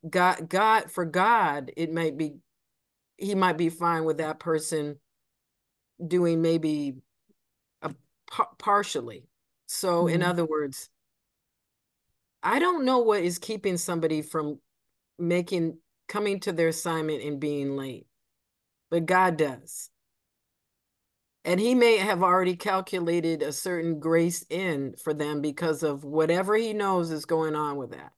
God, 0.06 0.46
God, 0.50 0.90
for 0.90 1.06
God, 1.06 1.72
it 1.74 1.90
might 1.90 2.18
be, 2.18 2.34
he 3.16 3.34
might 3.34 3.56
be 3.56 3.70
fine 3.70 4.04
with 4.04 4.18
that 4.18 4.40
person 4.40 4.98
doing 6.06 6.42
maybe 6.42 6.96
a 7.80 7.94
partially. 8.58 9.24
So, 9.64 10.04
mm-hmm. 10.04 10.16
in 10.16 10.22
other 10.22 10.44
words, 10.44 10.90
I 12.42 12.58
don't 12.58 12.84
know 12.84 12.98
what 12.98 13.22
is 13.22 13.38
keeping 13.38 13.78
somebody 13.78 14.20
from 14.20 14.60
making 15.18 15.78
coming 16.08 16.40
to 16.40 16.52
their 16.52 16.68
assignment 16.68 17.22
and 17.22 17.40
being 17.40 17.74
late, 17.74 18.06
but 18.90 19.06
God 19.06 19.38
does 19.38 19.88
and 21.46 21.60
he 21.60 21.76
may 21.76 21.96
have 21.96 22.24
already 22.24 22.56
calculated 22.56 23.40
a 23.40 23.52
certain 23.52 24.00
grace 24.00 24.44
in 24.50 24.96
for 25.02 25.14
them 25.14 25.40
because 25.40 25.84
of 25.84 26.02
whatever 26.02 26.56
he 26.56 26.72
knows 26.72 27.12
is 27.12 27.24
going 27.24 27.54
on 27.54 27.76
with 27.76 27.92
that. 27.92 28.12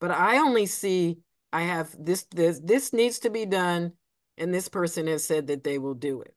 But 0.00 0.10
i 0.10 0.38
only 0.38 0.66
see 0.66 1.18
i 1.52 1.62
have 1.62 1.94
this 1.98 2.26
this 2.34 2.60
this 2.60 2.92
needs 2.92 3.20
to 3.20 3.30
be 3.30 3.46
done 3.46 3.92
and 4.36 4.52
this 4.52 4.68
person 4.68 5.06
has 5.06 5.24
said 5.24 5.46
that 5.46 5.62
they 5.62 5.78
will 5.78 5.94
do 5.94 6.20
it. 6.22 6.34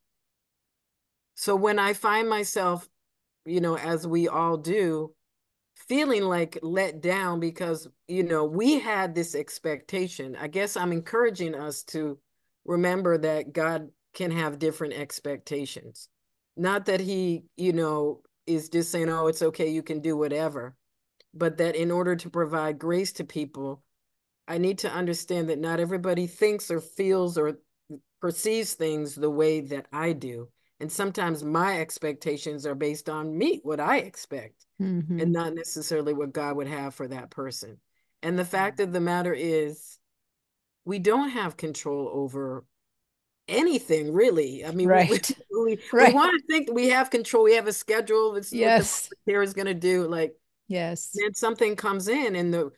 So 1.34 1.56
when 1.56 1.80
i 1.80 1.94
find 1.94 2.30
myself 2.30 2.88
you 3.46 3.60
know 3.60 3.78
as 3.78 4.06
we 4.06 4.28
all 4.28 4.58
do 4.58 5.14
feeling 5.88 6.24
like 6.24 6.58
let 6.62 7.02
down 7.02 7.40
because 7.40 7.88
you 8.08 8.24
know 8.24 8.46
we 8.46 8.80
had 8.80 9.14
this 9.14 9.36
expectation 9.36 10.36
i 10.40 10.48
guess 10.48 10.78
i'm 10.78 10.92
encouraging 10.92 11.54
us 11.54 11.84
to 11.84 12.18
remember 12.66 13.18
that 13.18 13.54
god 13.54 13.90
can 14.14 14.32
have 14.32 14.58
different 14.58 14.94
expectations 14.94 16.10
not 16.58 16.86
that 16.86 17.00
he, 17.00 17.46
you 17.58 17.74
know, 17.74 18.22
is 18.48 18.70
just 18.70 18.92
saying, 18.92 19.10
oh, 19.10 19.28
it's 19.28 19.42
okay, 19.42 19.70
you 19.70 19.84
can 19.84 20.00
do 20.00 20.16
whatever, 20.16 20.76
but 21.34 21.58
that 21.58 21.76
in 21.76 21.92
order 21.92 22.16
to 22.16 22.30
provide 22.30 22.80
grace 22.80 23.12
to 23.14 23.24
people, 23.24 23.82
I 24.48 24.58
need 24.58 24.80
to 24.80 24.92
understand 24.92 25.50
that 25.50 25.60
not 25.60 25.80
everybody 25.80 26.28
thinks 26.28 26.70
or 26.70 26.80
feels 26.80 27.38
or 27.38 27.60
perceives 28.22 28.74
things 28.74 29.16
the 29.16 29.30
way 29.30 29.62
that 29.62 29.88
I 29.92 30.14
do. 30.14 30.50
And 30.80 30.92
sometimes 30.92 31.44
my 31.44 31.80
expectations 31.80 32.66
are 32.66 32.76
based 32.76 33.10
on 33.10 33.36
me, 33.38 33.62
what 33.64 33.80
I 33.80 33.98
expect, 33.98 34.66
mm-hmm. 34.82 35.20
and 35.20 35.32
not 35.32 35.56
necessarily 35.56 36.14
what 36.14 36.34
God 36.34 36.58
would 36.58 36.68
have 36.68 36.94
for 36.94 37.08
that 37.08 37.30
person. 37.30 37.78
And 38.22 38.38
the 38.38 38.46
fact 38.46 38.80
of 38.80 38.92
the 38.92 39.00
matter 39.00 39.34
is, 39.34 39.98
we 40.84 41.00
don't 41.00 41.30
have 41.30 41.58
control 41.58 42.10
over 42.14 42.66
anything 43.48 44.14
really. 44.14 44.66
I 44.66 44.72
mean, 44.72 44.88
right. 44.88 45.10
we, 45.10 45.20
we, 45.66 45.80
right. 45.92 46.10
we 46.10 46.14
want 46.14 46.40
to 46.40 46.48
think 46.48 46.72
we 46.72 46.90
have 46.90 47.10
control. 47.10 47.44
We 47.44 47.56
have 47.56 47.68
a 47.68 47.74
schedule. 47.74 48.36
It's 48.36 48.54
yes. 48.54 49.10
what 49.10 49.34
the 49.34 49.42
is 49.42 49.54
going 49.54 49.68
to 49.68 49.74
do. 49.74 50.08
Like, 50.08 50.36
yes. 50.68 51.12
Then 51.14 51.34
something 51.34 51.76
comes 51.76 52.08
in 52.08 52.36
and 52.36 52.54
the 52.54 52.72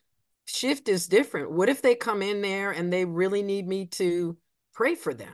shift 0.46 0.88
is 0.88 1.08
different. 1.08 1.52
What 1.52 1.70
if 1.70 1.82
they 1.82 1.96
come 1.96 2.22
in 2.22 2.42
there 2.42 2.72
and 2.72 2.92
they 2.92 3.06
really 3.06 3.44
need 3.44 3.68
me 3.68 3.86
to 3.88 4.38
pray 4.74 4.96
for 4.96 5.14
them? 5.14 5.34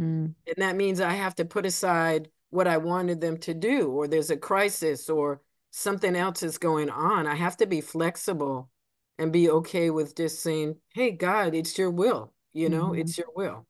Mm. 0.00 0.34
And 0.46 0.56
that 0.58 0.76
means 0.76 1.00
I 1.00 1.12
have 1.12 1.34
to 1.36 1.44
put 1.44 1.66
aside 1.66 2.28
what 2.50 2.68
I 2.68 2.76
wanted 2.76 3.20
them 3.20 3.38
to 3.38 3.52
do, 3.54 3.90
or 3.90 4.06
there's 4.06 4.30
a 4.30 4.36
crisis, 4.36 5.10
or 5.10 5.40
something 5.72 6.14
else 6.14 6.44
is 6.44 6.56
going 6.56 6.88
on. 6.88 7.26
I 7.26 7.34
have 7.34 7.56
to 7.58 7.66
be 7.66 7.80
flexible 7.80 8.70
and 9.18 9.32
be 9.32 9.50
okay 9.50 9.90
with 9.90 10.16
just 10.16 10.40
saying, 10.40 10.76
Hey, 10.92 11.10
God, 11.10 11.54
it's 11.54 11.76
your 11.76 11.90
will. 11.90 12.32
You 12.52 12.68
know, 12.68 12.86
mm-hmm. 12.90 13.00
it's 13.00 13.18
your 13.18 13.26
will. 13.34 13.66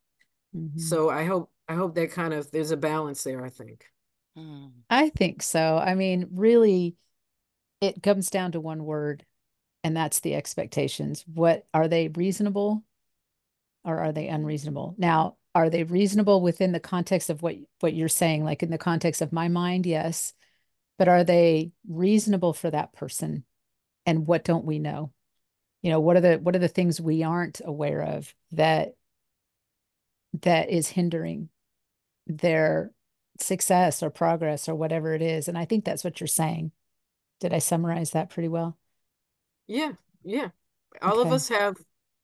Mm-hmm. 0.55 0.79
So 0.79 1.09
I 1.09 1.25
hope 1.25 1.51
I 1.69 1.75
hope 1.75 1.95
that 1.95 2.13
kind 2.13 2.35
of 2.35 2.51
there's 2.51 2.71
a 2.71 2.77
balance 2.77 3.23
there, 3.25 3.45
I 3.45 3.49
think. 3.49 3.87
Mm. 4.39 4.71
I 4.91 5.11
think 5.11 5.43
so. 5.43 5.79
I 5.79 5.95
mean, 5.95 6.29
really 6.33 6.97
it 7.81 8.03
comes 8.03 8.31
down 8.31 8.53
to 8.53 8.61
one 8.61 8.85
word 8.85 9.25
and 9.83 9.97
that's 9.97 10.21
the 10.21 10.35
expectations. 10.35 11.25
What 11.33 11.67
are 11.75 11.89
they 11.89 12.09
reasonable 12.09 12.85
or 13.85 13.99
are 13.99 14.13
they 14.13 14.29
unreasonable? 14.29 14.95
Now, 14.97 15.37
are 15.55 15.71
they 15.71 15.85
reasonable 15.85 16.41
within 16.41 16.73
the 16.73 16.81
context 16.81 17.31
of 17.31 17.43
what 17.43 17.57
what 17.81 17.95
you're 17.95 18.09
saying 18.09 18.45
like 18.45 18.63
in 18.63 18.71
the 18.71 18.79
context 18.79 19.23
of 19.23 19.33
my 19.33 19.49
mind? 19.49 19.87
Yes. 19.87 20.33
But 20.99 21.09
are 21.09 21.25
they 21.25 21.73
reasonable 21.89 22.53
for 22.53 22.71
that 22.71 22.93
person? 22.93 23.45
And 24.07 24.27
what 24.27 24.45
don't 24.45 24.65
we 24.65 24.79
know? 24.79 25.13
You 25.83 25.91
know, 25.91 26.01
what 26.01 26.17
are 26.17 26.21
the 26.21 26.37
what 26.39 26.57
are 26.57 26.61
the 26.61 26.69
things 26.69 27.01
we 27.01 27.23
aren't 27.23 27.61
aware 27.65 28.03
of 28.03 28.35
that 28.53 28.95
that 30.43 30.71
is 30.71 30.89
hindering 30.89 31.51
their 32.27 32.91
success 33.41 34.03
or 34.03 34.11
progress 34.11 34.69
or 34.69 34.75
whatever 34.75 35.15
it 35.15 35.23
is. 35.23 35.49
And 35.49 35.59
I 35.59 35.65
think 35.65 35.85
that's 35.85 36.05
what 36.05 36.21
you're 36.21 36.27
saying. 36.27 36.73
Did 37.41 37.53
I 37.53 37.59
summarize 37.59 38.11
that 38.11 38.31
pretty 38.31 38.49
well? 38.49 38.79
Yeah, 39.67 39.93
yeah. 40.23 40.49
All 41.03 41.19
okay. 41.19 41.29
of 41.29 41.33
us 41.33 41.49
have, 41.49 41.77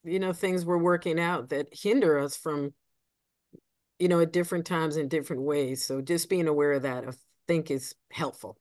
you 0.04 0.18
know, 0.18 0.32
things 0.32 0.64
we're 0.64 0.78
working 0.78 1.18
out 1.18 1.48
that 1.50 1.68
hinder 1.72 2.18
us 2.18 2.36
from, 2.36 2.72
you 3.98 4.08
know, 4.08 4.20
at 4.20 4.32
different 4.32 4.66
times 4.66 4.96
in 4.96 5.08
different 5.08 5.42
ways. 5.42 5.84
So 5.84 6.00
just 6.00 6.30
being 6.30 6.48
aware 6.48 6.72
of 6.72 6.82
that, 6.82 7.06
I 7.06 7.12
think, 7.48 7.70
is 7.70 7.94
helpful. 8.10 8.56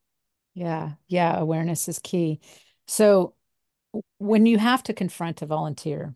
Yeah, 0.55 0.93
yeah. 1.07 1.37
Awareness 1.37 1.87
is 1.87 1.99
key. 1.99 2.41
So 2.87 3.35
when 4.17 4.45
you 4.45 4.57
have 4.57 4.83
to 4.83 4.93
confront 4.93 5.41
a 5.41 5.45
volunteer, 5.45 6.15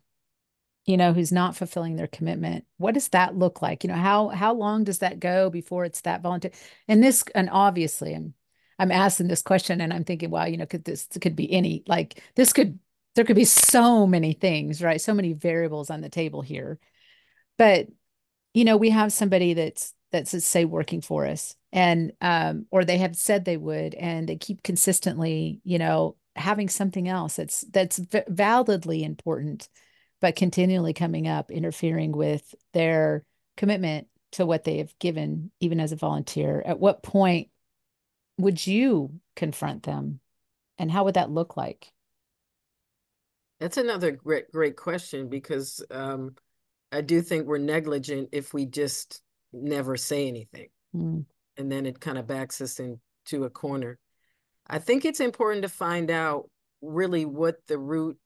you 0.85 0.97
know 0.97 1.13
who's 1.13 1.31
not 1.31 1.55
fulfilling 1.55 1.95
their 1.95 2.07
commitment 2.07 2.65
what 2.77 2.93
does 2.93 3.09
that 3.09 3.37
look 3.37 3.61
like? 3.61 3.83
You 3.83 3.89
know 3.89 3.95
how 3.95 4.29
how 4.29 4.53
long 4.53 4.83
does 4.83 4.99
that 4.99 5.19
go 5.19 5.49
before 5.49 5.85
it's 5.85 6.01
that 6.01 6.21
volunteer? 6.21 6.51
And 6.87 7.03
this 7.03 7.23
and 7.35 7.49
obviously 7.51 8.13
i'm 8.13 8.33
i'm 8.79 8.91
asking 8.91 9.27
this 9.27 9.41
question 9.41 9.81
and 9.81 9.93
i'm 9.93 10.03
thinking 10.03 10.29
well 10.29 10.47
you 10.47 10.57
know 10.57 10.65
could 10.65 10.83
this 10.83 11.07
could 11.21 11.35
be 11.35 11.51
any 11.51 11.83
like 11.87 12.21
this 12.35 12.53
could 12.53 12.79
there 13.15 13.25
could 13.25 13.35
be 13.35 13.45
so 13.45 14.07
many 14.07 14.33
things 14.33 14.81
right? 14.81 15.01
So 15.01 15.13
many 15.13 15.33
variables 15.33 15.89
on 15.89 16.01
the 16.01 16.09
table 16.09 16.41
here. 16.41 16.79
But 17.57 17.87
you 18.53 18.65
know 18.65 18.77
we 18.77 18.89
have 18.89 19.13
somebody 19.13 19.53
that's 19.53 19.93
that's 20.11 20.45
say 20.45 20.65
working 20.65 21.01
for 21.01 21.25
us 21.25 21.55
and 21.71 22.13
um 22.21 22.65
or 22.71 22.85
they 22.85 22.97
have 22.99 23.15
said 23.15 23.45
they 23.45 23.57
would 23.57 23.95
and 23.95 24.29
they 24.29 24.35
keep 24.35 24.63
consistently 24.63 25.59
you 25.63 25.79
know 25.79 26.15
having 26.35 26.69
something 26.69 27.07
else 27.07 27.35
that's 27.35 27.61
that's 27.71 27.99
validly 28.27 29.03
important 29.03 29.69
but 30.23 30.37
continually 30.37 30.93
coming 30.93 31.27
up, 31.27 31.51
interfering 31.51 32.13
with 32.13 32.55
their 32.71 33.25
commitment 33.57 34.07
to 34.31 34.45
what 34.45 34.63
they 34.63 34.77
have 34.77 34.97
given, 34.97 35.51
even 35.59 35.81
as 35.81 35.91
a 35.91 35.97
volunteer. 35.97 36.63
At 36.65 36.79
what 36.79 37.03
point 37.03 37.49
would 38.37 38.65
you 38.65 39.19
confront 39.35 39.83
them? 39.83 40.21
And 40.77 40.89
how 40.89 41.03
would 41.03 41.15
that 41.15 41.29
look 41.29 41.57
like? 41.57 41.91
That's 43.59 43.75
another 43.75 44.11
great 44.11 44.49
great 44.49 44.77
question 44.77 45.27
because 45.27 45.83
um, 45.91 46.35
I 46.93 47.01
do 47.01 47.21
think 47.21 47.45
we're 47.45 47.57
negligent 47.57 48.29
if 48.31 48.53
we 48.53 48.65
just 48.65 49.21
never 49.51 49.97
say 49.97 50.29
anything, 50.29 50.69
mm. 50.95 51.25
and 51.57 51.69
then 51.69 51.85
it 51.85 51.99
kind 51.99 52.17
of 52.17 52.27
backs 52.27 52.61
us 52.61 52.79
into 52.79 53.43
a 53.43 53.49
corner. 53.49 53.99
I 54.67 54.79
think 54.79 55.03
it's 55.03 55.19
important 55.19 55.63
to 55.63 55.69
find 55.69 56.09
out 56.09 56.49
really 56.81 57.25
what 57.25 57.57
the 57.67 57.77
root, 57.77 58.17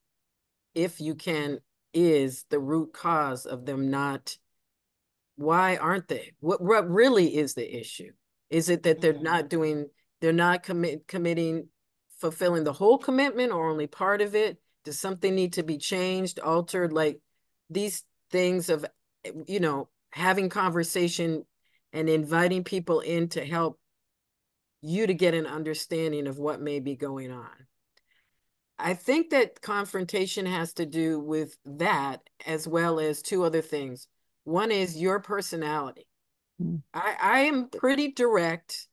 if 0.75 1.01
you 1.01 1.15
can, 1.15 1.57
is 1.93 2.45
the 2.50 2.60
root 2.60 2.93
cause 2.93 3.45
of 3.45 3.65
them 3.65 3.89
not. 3.89 4.38
Why 5.36 5.78
aren't 5.78 6.08
they? 6.08 6.34
What 6.39 6.62
what 6.62 6.89
really 6.89 7.38
is 7.38 7.54
the 7.54 7.80
issue? 7.80 8.12
Is 8.50 8.69
it 8.69 8.84
that 8.84 9.02
they're 9.02 9.13
mm-hmm. 9.13 9.23
not 9.23 9.50
doing, 9.50 9.88
they're 10.21 10.34
not 10.34 10.63
commit 10.63 11.08
committing, 11.08 11.67
fulfilling 12.19 12.63
the 12.63 12.73
whole 12.73 12.97
commitment 12.97 13.52
or 13.52 13.69
only 13.69 13.88
part 13.88 14.21
of 14.21 14.36
it? 14.36 14.58
Does 14.84 15.00
something 15.00 15.36
need 15.36 15.54
to 15.54 15.63
be 15.63 15.78
changed, 15.78 16.39
altered? 16.39 16.93
Like 16.93 17.19
these 17.69 18.04
things 18.32 18.69
of, 18.69 18.86
you 19.47 19.60
know, 19.60 19.89
having 20.12 20.50
conversation 20.50 21.45
and 21.93 22.10
inviting 22.10 22.63
people 22.63 23.02
in 23.02 23.30
to 23.30 23.45
help 23.45 23.80
you 24.82 25.08
to 25.08 25.13
get 25.13 25.34
an 25.34 25.45
understanding 25.45 26.28
of 26.28 26.38
what 26.38 26.62
may 26.62 26.80
be 26.80 26.95
going 26.95 27.32
on. 27.32 27.50
I 28.79 28.93
think 28.93 29.31
that 29.31 29.61
confrontation 29.61 30.45
has 30.45 30.73
to 30.73 30.85
do 30.85 31.19
with 31.19 31.57
that 31.65 32.21
as 32.45 32.67
well 32.67 32.99
as 32.99 33.21
two 33.21 33.43
other 33.43 33.61
things. 33.61 34.07
One 34.43 34.71
is 34.71 34.99
your 34.99 35.19
personality. 35.19 36.07
Mm. 36.61 36.81
I, 36.93 37.15
I 37.21 37.39
am 37.41 37.69
pretty 37.69 38.11
direct. 38.11 38.87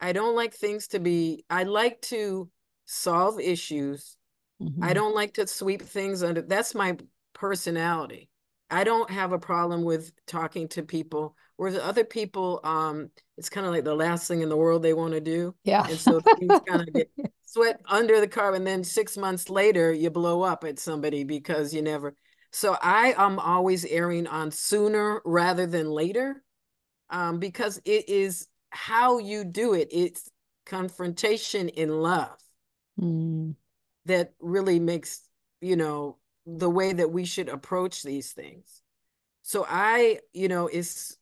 I 0.00 0.12
don't 0.12 0.34
like 0.34 0.54
things 0.54 0.88
to 0.88 0.98
be, 0.98 1.44
I 1.50 1.64
like 1.64 2.00
to 2.02 2.48
solve 2.86 3.40
issues. 3.40 4.16
Mm-hmm. 4.62 4.82
I 4.82 4.92
don't 4.92 5.14
like 5.14 5.34
to 5.34 5.46
sweep 5.46 5.82
things 5.82 6.22
under. 6.22 6.42
That's 6.42 6.74
my 6.74 6.96
personality. 7.34 8.29
I 8.70 8.84
don't 8.84 9.10
have 9.10 9.32
a 9.32 9.38
problem 9.38 9.82
with 9.82 10.12
talking 10.26 10.68
to 10.68 10.82
people. 10.82 11.36
Whereas 11.56 11.76
other 11.76 12.04
people, 12.04 12.60
um, 12.64 13.10
it's 13.36 13.50
kind 13.50 13.66
of 13.66 13.72
like 13.72 13.84
the 13.84 13.94
last 13.94 14.26
thing 14.26 14.40
in 14.40 14.48
the 14.48 14.56
world 14.56 14.82
they 14.82 14.94
want 14.94 15.12
to 15.12 15.20
do. 15.20 15.54
Yeah. 15.64 15.86
And 15.86 15.98
so 15.98 16.20
things 16.20 16.60
kind 16.66 16.82
of 16.82 16.92
get 16.94 17.10
swept 17.44 17.82
under 17.86 18.20
the 18.20 18.28
carpet. 18.28 18.58
And 18.58 18.66
then 18.66 18.84
six 18.84 19.16
months 19.16 19.50
later, 19.50 19.92
you 19.92 20.10
blow 20.10 20.42
up 20.42 20.64
at 20.64 20.78
somebody 20.78 21.24
because 21.24 21.74
you 21.74 21.82
never. 21.82 22.14
So 22.52 22.76
I 22.80 23.14
am 23.16 23.38
always 23.38 23.84
erring 23.84 24.26
on 24.26 24.50
sooner 24.50 25.20
rather 25.24 25.66
than 25.66 25.90
later 25.90 26.42
um, 27.10 27.38
because 27.38 27.80
it 27.84 28.08
is 28.08 28.46
how 28.70 29.18
you 29.18 29.44
do 29.44 29.74
it. 29.74 29.88
It's 29.90 30.30
confrontation 30.64 31.68
in 31.68 31.90
love 31.90 32.38
mm. 33.00 33.54
that 34.06 34.32
really 34.40 34.78
makes, 34.78 35.20
you 35.60 35.76
know, 35.76 36.16
the 36.58 36.70
way 36.70 36.92
that 36.92 37.10
we 37.10 37.24
should 37.24 37.48
approach 37.48 38.02
these 38.02 38.32
things. 38.32 38.82
So 39.42 39.66
I, 39.68 40.20
you 40.32 40.48
know, 40.48 40.68
is 40.68 41.16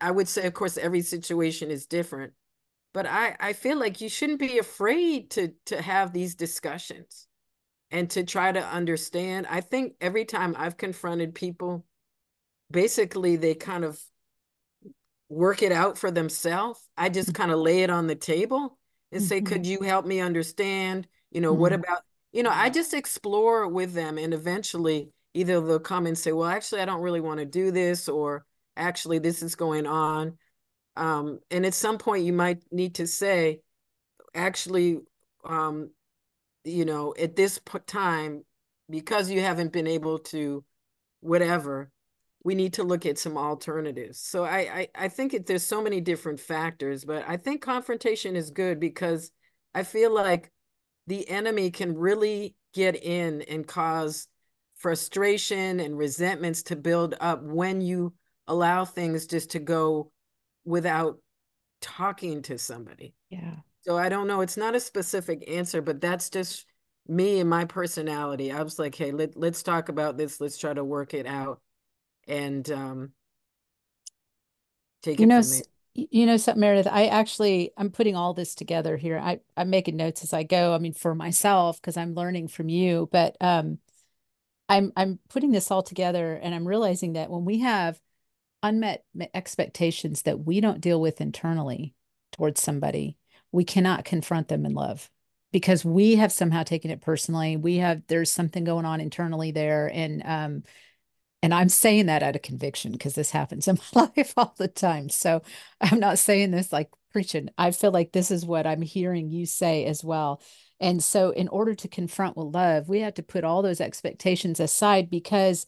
I 0.00 0.10
would 0.10 0.28
say, 0.28 0.46
of 0.46 0.54
course, 0.54 0.76
every 0.76 1.02
situation 1.02 1.70
is 1.70 1.86
different, 1.86 2.32
but 2.92 3.06
I, 3.06 3.36
I 3.40 3.52
feel 3.52 3.78
like 3.78 4.00
you 4.00 4.08
shouldn't 4.08 4.38
be 4.38 4.58
afraid 4.58 5.30
to 5.32 5.52
to 5.66 5.82
have 5.82 6.12
these 6.12 6.34
discussions 6.34 7.26
and 7.90 8.08
to 8.10 8.24
try 8.24 8.52
to 8.52 8.64
understand. 8.64 9.46
I 9.48 9.60
think 9.60 9.94
every 10.00 10.24
time 10.24 10.54
I've 10.58 10.76
confronted 10.76 11.34
people, 11.34 11.84
basically 12.70 13.36
they 13.36 13.54
kind 13.54 13.84
of 13.84 14.00
work 15.28 15.62
it 15.62 15.72
out 15.72 15.98
for 15.98 16.10
themselves. 16.10 16.80
I 16.96 17.08
just 17.08 17.30
mm. 17.30 17.34
kind 17.34 17.50
of 17.50 17.58
lay 17.58 17.82
it 17.82 17.90
on 17.90 18.06
the 18.06 18.14
table 18.14 18.78
and 19.10 19.22
say, 19.22 19.38
mm-hmm. 19.38 19.46
could 19.46 19.66
you 19.66 19.80
help 19.80 20.06
me 20.06 20.20
understand? 20.20 21.06
You 21.30 21.40
know, 21.40 21.52
mm-hmm. 21.52 21.60
what 21.60 21.72
about, 21.72 22.02
you 22.34 22.42
know, 22.42 22.50
I 22.50 22.68
just 22.68 22.94
explore 22.94 23.68
with 23.68 23.94
them 23.94 24.18
and 24.18 24.34
eventually 24.34 25.10
either 25.34 25.60
they'll 25.60 25.78
come 25.78 26.06
and 26.06 26.18
say, 26.18 26.32
well, 26.32 26.48
actually, 26.48 26.80
I 26.80 26.84
don't 26.84 27.00
really 27.00 27.20
want 27.20 27.38
to 27.38 27.46
do 27.46 27.70
this, 27.70 28.08
or 28.08 28.44
actually 28.76 29.20
this 29.20 29.40
is 29.42 29.54
going 29.54 29.86
on. 29.86 30.36
Um, 30.96 31.38
and 31.50 31.64
at 31.64 31.74
some 31.74 31.96
point 31.96 32.24
you 32.24 32.32
might 32.32 32.62
need 32.72 32.96
to 32.96 33.06
say 33.06 33.60
actually 34.34 34.98
um, 35.44 35.90
you 36.64 36.84
know 36.84 37.14
at 37.18 37.36
this 37.36 37.60
time 37.86 38.42
because 38.90 39.30
you 39.30 39.40
haven't 39.40 39.72
been 39.72 39.86
able 39.86 40.18
to 40.18 40.64
whatever 41.20 41.90
we 42.42 42.54
need 42.54 42.74
to 42.74 42.84
look 42.84 43.06
at 43.06 43.18
some 43.18 43.36
alternatives. 43.36 44.18
So 44.18 44.44
i 44.44 44.58
i, 44.58 44.88
I 44.94 45.08
think 45.08 45.34
it, 45.34 45.46
there's 45.46 45.64
so 45.64 45.82
many 45.82 46.00
different 46.00 46.40
factors 46.40 47.04
but 47.04 47.24
i 47.26 47.36
think 47.36 47.60
confrontation 47.60 48.36
is 48.36 48.50
good 48.50 48.78
because 48.80 49.30
i 49.74 49.82
feel 49.82 50.14
like 50.14 50.50
the 51.06 51.28
enemy 51.28 51.70
can 51.70 51.96
really 51.96 52.54
get 52.72 52.96
in 53.02 53.42
and 53.42 53.66
cause 53.66 54.26
frustration 54.76 55.80
and 55.80 55.96
resentments 55.96 56.62
to 56.64 56.76
build 56.76 57.14
up 57.20 57.42
when 57.42 57.80
you 57.80 58.12
allow 58.46 58.84
things 58.84 59.26
just 59.26 59.50
to 59.50 59.58
go 59.58 60.10
without 60.64 61.18
talking 61.80 62.42
to 62.42 62.58
somebody. 62.58 63.14
Yeah. 63.30 63.56
So 63.82 63.96
I 63.98 64.08
don't 64.08 64.26
know. 64.26 64.40
It's 64.40 64.56
not 64.56 64.74
a 64.74 64.80
specific 64.80 65.44
answer, 65.48 65.82
but 65.82 66.00
that's 66.00 66.30
just 66.30 66.66
me 67.06 67.40
and 67.40 67.48
my 67.48 67.66
personality. 67.66 68.50
I 68.50 68.62
was 68.62 68.78
like, 68.78 68.94
hey, 68.94 69.12
let, 69.12 69.36
let's 69.36 69.62
talk 69.62 69.88
about 69.88 70.16
this. 70.16 70.40
Let's 70.40 70.58
try 70.58 70.72
to 70.72 70.84
work 70.84 71.14
it 71.14 71.26
out 71.26 71.60
and 72.26 72.70
um 72.70 73.12
take 75.02 75.20
you 75.20 75.24
it 75.24 75.28
know, 75.28 75.42
You 75.94 76.26
know 76.26 76.36
something, 76.36 76.60
Meredith, 76.60 76.88
I 76.90 77.06
actually 77.06 77.70
I'm 77.76 77.90
putting 77.90 78.16
all 78.16 78.34
this 78.34 78.54
together 78.56 78.96
here. 78.96 79.18
I, 79.18 79.40
I'm 79.56 79.70
making 79.70 79.96
notes 79.96 80.24
as 80.24 80.32
I 80.32 80.42
go. 80.42 80.74
I 80.74 80.78
mean, 80.78 80.92
for 80.92 81.14
myself, 81.14 81.80
because 81.80 81.96
I'm 81.96 82.14
learning 82.14 82.48
from 82.48 82.68
you, 82.68 83.08
but 83.12 83.36
um 83.40 83.78
I'm 84.68 84.92
I'm 84.96 85.20
putting 85.28 85.52
this 85.52 85.70
all 85.70 85.82
together 85.82 86.34
and 86.34 86.54
I'm 86.54 86.66
realizing 86.66 87.14
that 87.14 87.30
when 87.30 87.44
we 87.44 87.60
have 87.60 88.00
unmet 88.62 89.04
expectations 89.34 90.22
that 90.22 90.40
we 90.40 90.60
don't 90.60 90.80
deal 90.80 91.00
with 91.00 91.20
internally 91.20 91.94
towards 92.32 92.62
somebody, 92.62 93.16
we 93.52 93.64
cannot 93.64 94.04
confront 94.04 94.48
them 94.48 94.66
in 94.66 94.74
love 94.74 95.10
because 95.52 95.84
we 95.84 96.16
have 96.16 96.32
somehow 96.32 96.64
taken 96.64 96.90
it 96.90 97.02
personally. 97.02 97.56
We 97.56 97.76
have 97.76 98.02
there's 98.08 98.32
something 98.32 98.64
going 98.64 98.86
on 98.86 99.00
internally 99.00 99.52
there, 99.52 99.90
and 99.92 100.22
um, 100.24 100.62
and 101.44 101.52
I'm 101.52 101.68
saying 101.68 102.06
that 102.06 102.22
out 102.22 102.36
of 102.36 102.40
conviction 102.40 102.92
because 102.92 103.14
this 103.14 103.30
happens 103.30 103.68
in 103.68 103.78
my 103.94 104.10
life 104.16 104.32
all 104.34 104.54
the 104.56 104.66
time. 104.66 105.10
So 105.10 105.42
I'm 105.78 106.00
not 106.00 106.18
saying 106.18 106.52
this 106.52 106.72
like 106.72 106.88
preaching. 107.12 107.50
I 107.58 107.70
feel 107.70 107.90
like 107.90 108.12
this 108.12 108.30
is 108.30 108.46
what 108.46 108.66
I'm 108.66 108.80
hearing 108.80 109.28
you 109.28 109.44
say 109.44 109.84
as 109.84 110.02
well. 110.02 110.40
And 110.80 111.04
so, 111.04 111.32
in 111.32 111.48
order 111.48 111.74
to 111.74 111.86
confront 111.86 112.38
with 112.38 112.54
love, 112.54 112.88
we 112.88 113.00
have 113.00 113.12
to 113.14 113.22
put 113.22 113.44
all 113.44 113.60
those 113.60 113.80
expectations 113.82 114.58
aside 114.58 115.10
because 115.10 115.66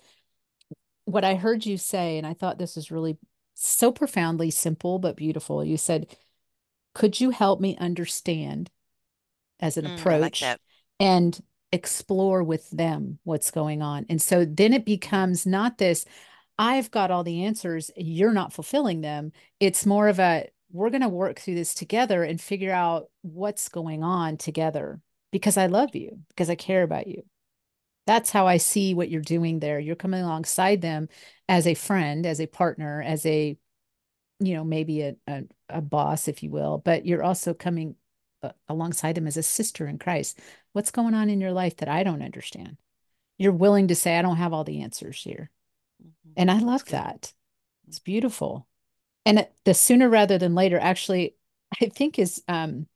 what 1.05 1.25
I 1.25 1.35
heard 1.35 1.67
you 1.67 1.77
say, 1.77 2.17
and 2.17 2.27
I 2.27 2.33
thought 2.33 2.59
this 2.59 2.77
was 2.77 2.91
really 2.91 3.19
so 3.53 3.93
profoundly 3.93 4.51
simple 4.51 4.99
but 4.99 5.15
beautiful. 5.15 5.63
You 5.63 5.77
said, 5.77 6.07
Could 6.95 7.21
you 7.21 7.31
help 7.31 7.61
me 7.61 7.77
understand 7.77 8.71
as 9.61 9.77
an 9.77 9.85
mm, 9.85 9.99
approach 9.99 10.43
like 10.43 10.59
and 10.99 11.39
explore 11.77 12.43
with 12.43 12.69
them 12.71 13.19
what's 13.25 13.51
going 13.51 13.83
on? 13.83 14.07
And 14.09 14.21
so 14.21 14.45
then 14.45 14.73
it 14.73 14.85
becomes 14.85 15.47
not 15.47 15.79
this, 15.79 16.05
I've 16.59 16.91
got 16.91 17.11
all 17.11 17.23
the 17.23 17.45
answers, 17.45 17.91
you're 17.97 18.33
not 18.33 18.53
fulfilling 18.53 19.03
them. 19.03 19.33
It's 19.61 19.87
more 19.87 20.09
of 20.09 20.19
a, 20.19 20.49
we're 20.73 20.91
going 20.91 21.03
to 21.03 21.09
work 21.09 21.39
through 21.39 21.55
this 21.55 21.75
together 21.75 22.25
and 22.25 22.41
figure 22.41 22.73
out 22.73 23.09
what's 23.23 23.69
going 23.69 24.03
on 24.03 24.37
together 24.37 25.01
because 25.31 25.57
I 25.57 25.67
love 25.67 25.95
you, 25.95 26.19
because 26.29 26.51
I 26.51 26.55
care 26.57 26.83
about 26.83 27.07
you 27.07 27.23
that's 28.07 28.31
how 28.31 28.47
I 28.47 28.57
see 28.57 28.95
what 28.95 29.11
you're 29.11 29.21
doing 29.21 29.59
there. 29.59 29.79
You're 29.79 29.97
coming 29.97 30.23
alongside 30.23 30.81
them 30.81 31.09
as 31.49 31.67
a 31.67 31.75
friend, 31.75 32.25
as 32.25 32.41
a 32.41 32.47
partner, 32.47 33.03
as 33.03 33.27
a, 33.27 33.59
you 34.39 34.55
know, 34.55 34.65
maybe 34.65 35.03
a, 35.03 35.17
a, 35.27 35.43
a 35.69 35.81
boss, 35.81 36.29
if 36.29 36.43
you 36.43 36.51
will, 36.51 36.79
but 36.79 37.05
you're 37.05 37.25
also 37.25 37.53
coming 37.53 37.97
uh, 38.43 38.51
alongside 38.69 39.15
them 39.15 39.27
as 39.27 39.37
a 39.37 39.43
sister 39.43 39.87
in 39.87 39.99
Christ. 39.99 40.39
What's 40.73 40.91
going 40.91 41.15
on 41.15 41.31
in 41.31 41.41
your 41.41 41.53
life 41.53 41.77
that 41.79 41.89
I 41.89 42.03
don't 42.03 42.23
understand? 42.23 42.77
You're 43.39 43.53
willing 43.53 43.89
to 43.89 43.95
say, 43.95 44.19
I 44.19 44.23
don't 44.23 44.37
have 44.37 44.53
all 44.53 44.65
the 44.65 44.83
answers 44.83 45.23
here. 45.23 45.51
Mm-hmm. 46.03 46.33
And 46.37 46.51
I 46.51 46.59
love 46.59 46.85
that. 46.87 47.33
It's 47.89 47.99
beautiful. 47.99 48.67
And 49.25 49.41
it, 49.41 49.53
the 49.65 49.75
sooner 49.75 50.09
rather 50.09 50.39
than 50.39 50.55
later, 50.55 50.79
actually, 50.79 51.35
I 51.81 51.87
think 51.87 52.19
is, 52.19 52.43
um, 52.49 52.87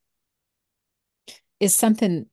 is 1.58 1.74
something 1.74 2.26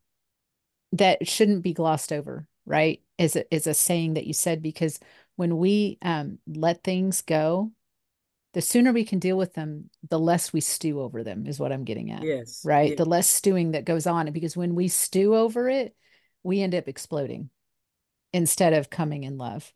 that 0.93 1.27
shouldn't 1.27 1.63
be 1.63 1.73
glossed 1.73 2.13
over 2.13 2.47
right 2.65 3.01
is 3.17 3.35
a, 3.35 3.53
is 3.53 3.67
a 3.67 3.73
saying 3.73 4.15
that 4.15 4.27
you 4.27 4.33
said 4.33 4.61
because 4.61 4.99
when 5.35 5.57
we 5.57 5.97
um, 6.01 6.39
let 6.47 6.83
things 6.83 7.21
go 7.21 7.71
the 8.57 8.61
sooner 8.63 8.91
we 8.91 9.05
can 9.05 9.19
deal 9.19 9.37
with 9.37 9.53
them 9.53 9.87
the 10.09 10.17
less 10.17 10.51
we 10.51 10.61
stew 10.61 10.99
over 10.99 11.23
them 11.23 11.45
is 11.45 11.59
what 11.59 11.71
i'm 11.71 11.83
getting 11.83 12.11
at 12.11 12.23
yes 12.23 12.63
right 12.65 12.89
yes. 12.89 12.97
the 12.97 13.05
less 13.05 13.27
stewing 13.27 13.73
that 13.73 13.85
goes 13.85 14.07
on 14.07 14.31
because 14.31 14.57
when 14.57 14.73
we 14.73 14.87
stew 14.87 15.35
over 15.35 15.69
it 15.69 15.95
we 16.41 16.61
end 16.61 16.73
up 16.73 16.87
exploding 16.87 17.51
instead 18.33 18.73
of 18.73 18.89
coming 18.89 19.23
in 19.23 19.37
love 19.37 19.71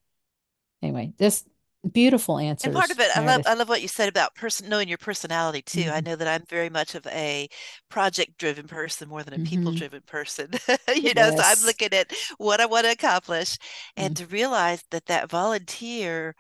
anyway 0.81 1.13
this 1.19 1.43
beautiful 1.89 2.37
answers. 2.37 2.65
And 2.65 2.75
part 2.75 2.91
of 2.91 2.99
it, 2.99 3.09
Meredith. 3.15 3.17
I 3.17 3.25
love, 3.25 3.41
I 3.47 3.53
love 3.55 3.69
what 3.69 3.81
you 3.81 3.87
said 3.87 4.09
about 4.09 4.35
person 4.35 4.69
knowing 4.69 4.87
your 4.87 4.97
personality 4.97 5.61
too. 5.61 5.81
Mm-hmm. 5.81 5.95
I 5.95 6.01
know 6.01 6.15
that 6.15 6.27
I'm 6.27 6.45
very 6.47 6.69
much 6.69 6.95
of 6.95 7.05
a 7.07 7.47
project-driven 7.89 8.67
person 8.67 9.09
more 9.09 9.23
than 9.23 9.33
a 9.33 9.37
mm-hmm. 9.37 9.45
people-driven 9.45 10.01
person. 10.05 10.51
you 10.95 11.13
know, 11.13 11.29
yes. 11.29 11.37
so 11.37 11.43
I'm 11.43 11.65
looking 11.65 11.93
at 11.93 12.11
what 12.37 12.61
I 12.61 12.65
want 12.65 12.85
to 12.85 12.91
accomplish, 12.91 13.57
and 13.97 14.13
mm-hmm. 14.13 14.25
to 14.25 14.31
realize 14.31 14.83
that 14.91 15.07
that 15.07 15.29
volunteer 15.29 16.35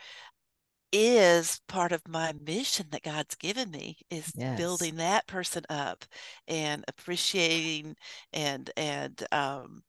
is 0.91 1.61
part 1.67 1.91
of 1.91 2.01
my 2.07 2.33
mission 2.45 2.87
that 2.91 3.03
God's 3.03 3.35
given 3.35 3.71
me 3.71 3.97
is 4.09 4.31
yes. 4.35 4.57
building 4.57 4.95
that 4.97 5.27
person 5.27 5.63
up 5.69 6.05
and 6.47 6.83
appreciating 6.87 7.95
and 8.33 8.69
and 8.75 9.23
um, 9.31 9.83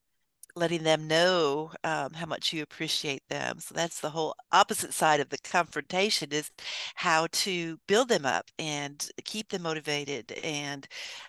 letting 0.54 0.82
them 0.82 1.06
know 1.06 1.70
um, 1.84 2.12
how 2.12 2.26
much 2.26 2.52
you 2.52 2.62
appreciate 2.62 3.22
them. 3.28 3.58
So 3.58 3.74
that's 3.74 4.00
the 4.00 4.10
whole 4.10 4.34
opposite 4.52 4.92
side 4.92 5.20
of 5.20 5.28
the 5.28 5.38
confrontation 5.38 6.28
is 6.30 6.50
how 6.94 7.26
to 7.32 7.78
build 7.88 8.08
them 8.08 8.26
up 8.26 8.50
and 8.58 9.08
keep 9.24 9.48
them 9.48 9.62
motivated 9.62 10.32
and 10.44 10.86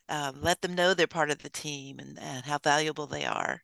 um, 0.09 0.35
let 0.41 0.61
them 0.61 0.75
know 0.75 0.93
they're 0.93 1.07
part 1.07 1.31
of 1.31 1.39
the 1.39 1.49
team 1.49 1.99
and, 1.99 2.19
and 2.19 2.45
how 2.45 2.57
valuable 2.57 3.07
they 3.07 3.25
are. 3.25 3.61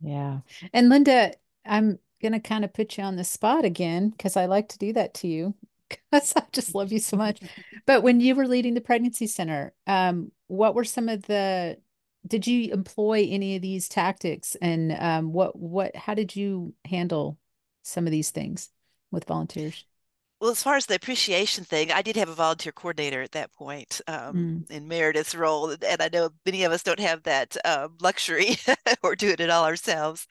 Yeah. 0.00 0.38
And 0.72 0.88
Linda, 0.88 1.32
I'm 1.64 1.98
going 2.22 2.32
to 2.32 2.40
kind 2.40 2.64
of 2.64 2.72
put 2.72 2.96
you 2.96 3.04
on 3.04 3.16
the 3.16 3.24
spot 3.24 3.64
again 3.64 4.10
because 4.10 4.36
I 4.36 4.46
like 4.46 4.68
to 4.70 4.78
do 4.78 4.92
that 4.94 5.14
to 5.14 5.28
you 5.28 5.54
because 5.88 6.34
I 6.36 6.44
just 6.52 6.74
love 6.74 6.92
you 6.92 6.98
so 6.98 7.16
much. 7.16 7.40
But 7.84 8.04
when 8.04 8.20
you 8.20 8.36
were 8.36 8.46
leading 8.46 8.74
the 8.74 8.80
pregnancy 8.80 9.26
center, 9.26 9.72
um, 9.88 10.30
what 10.46 10.74
were 10.76 10.84
some 10.84 11.08
of 11.08 11.22
the 11.22 11.78
did 12.26 12.46
you 12.46 12.72
employ 12.72 13.26
any 13.28 13.56
of 13.56 13.62
these 13.62 13.88
tactics 13.88 14.56
and 14.62 14.92
um, 14.92 15.32
what 15.32 15.58
what 15.58 15.96
how 15.96 16.14
did 16.14 16.36
you 16.36 16.74
handle 16.84 17.38
some 17.82 18.06
of 18.06 18.12
these 18.12 18.30
things 18.30 18.68
with 19.10 19.24
volunteers 19.24 19.84
well, 20.42 20.50
as 20.50 20.60
far 20.60 20.74
as 20.74 20.86
the 20.86 20.96
appreciation 20.96 21.62
thing, 21.62 21.92
I 21.92 22.02
did 22.02 22.16
have 22.16 22.28
a 22.28 22.34
volunteer 22.34 22.72
coordinator 22.72 23.22
at 23.22 23.30
that 23.30 23.52
point 23.52 24.00
um, 24.08 24.64
mm. 24.66 24.70
in 24.72 24.88
Meredith's 24.88 25.36
role, 25.36 25.70
and 25.70 26.02
I 26.02 26.08
know 26.12 26.30
many 26.44 26.64
of 26.64 26.72
us 26.72 26.82
don't 26.82 26.98
have 26.98 27.22
that 27.22 27.56
um, 27.64 27.96
luxury 28.00 28.56
or 29.04 29.14
doing 29.14 29.36
it 29.38 29.50
all 29.50 29.64
ourselves. 29.64 30.26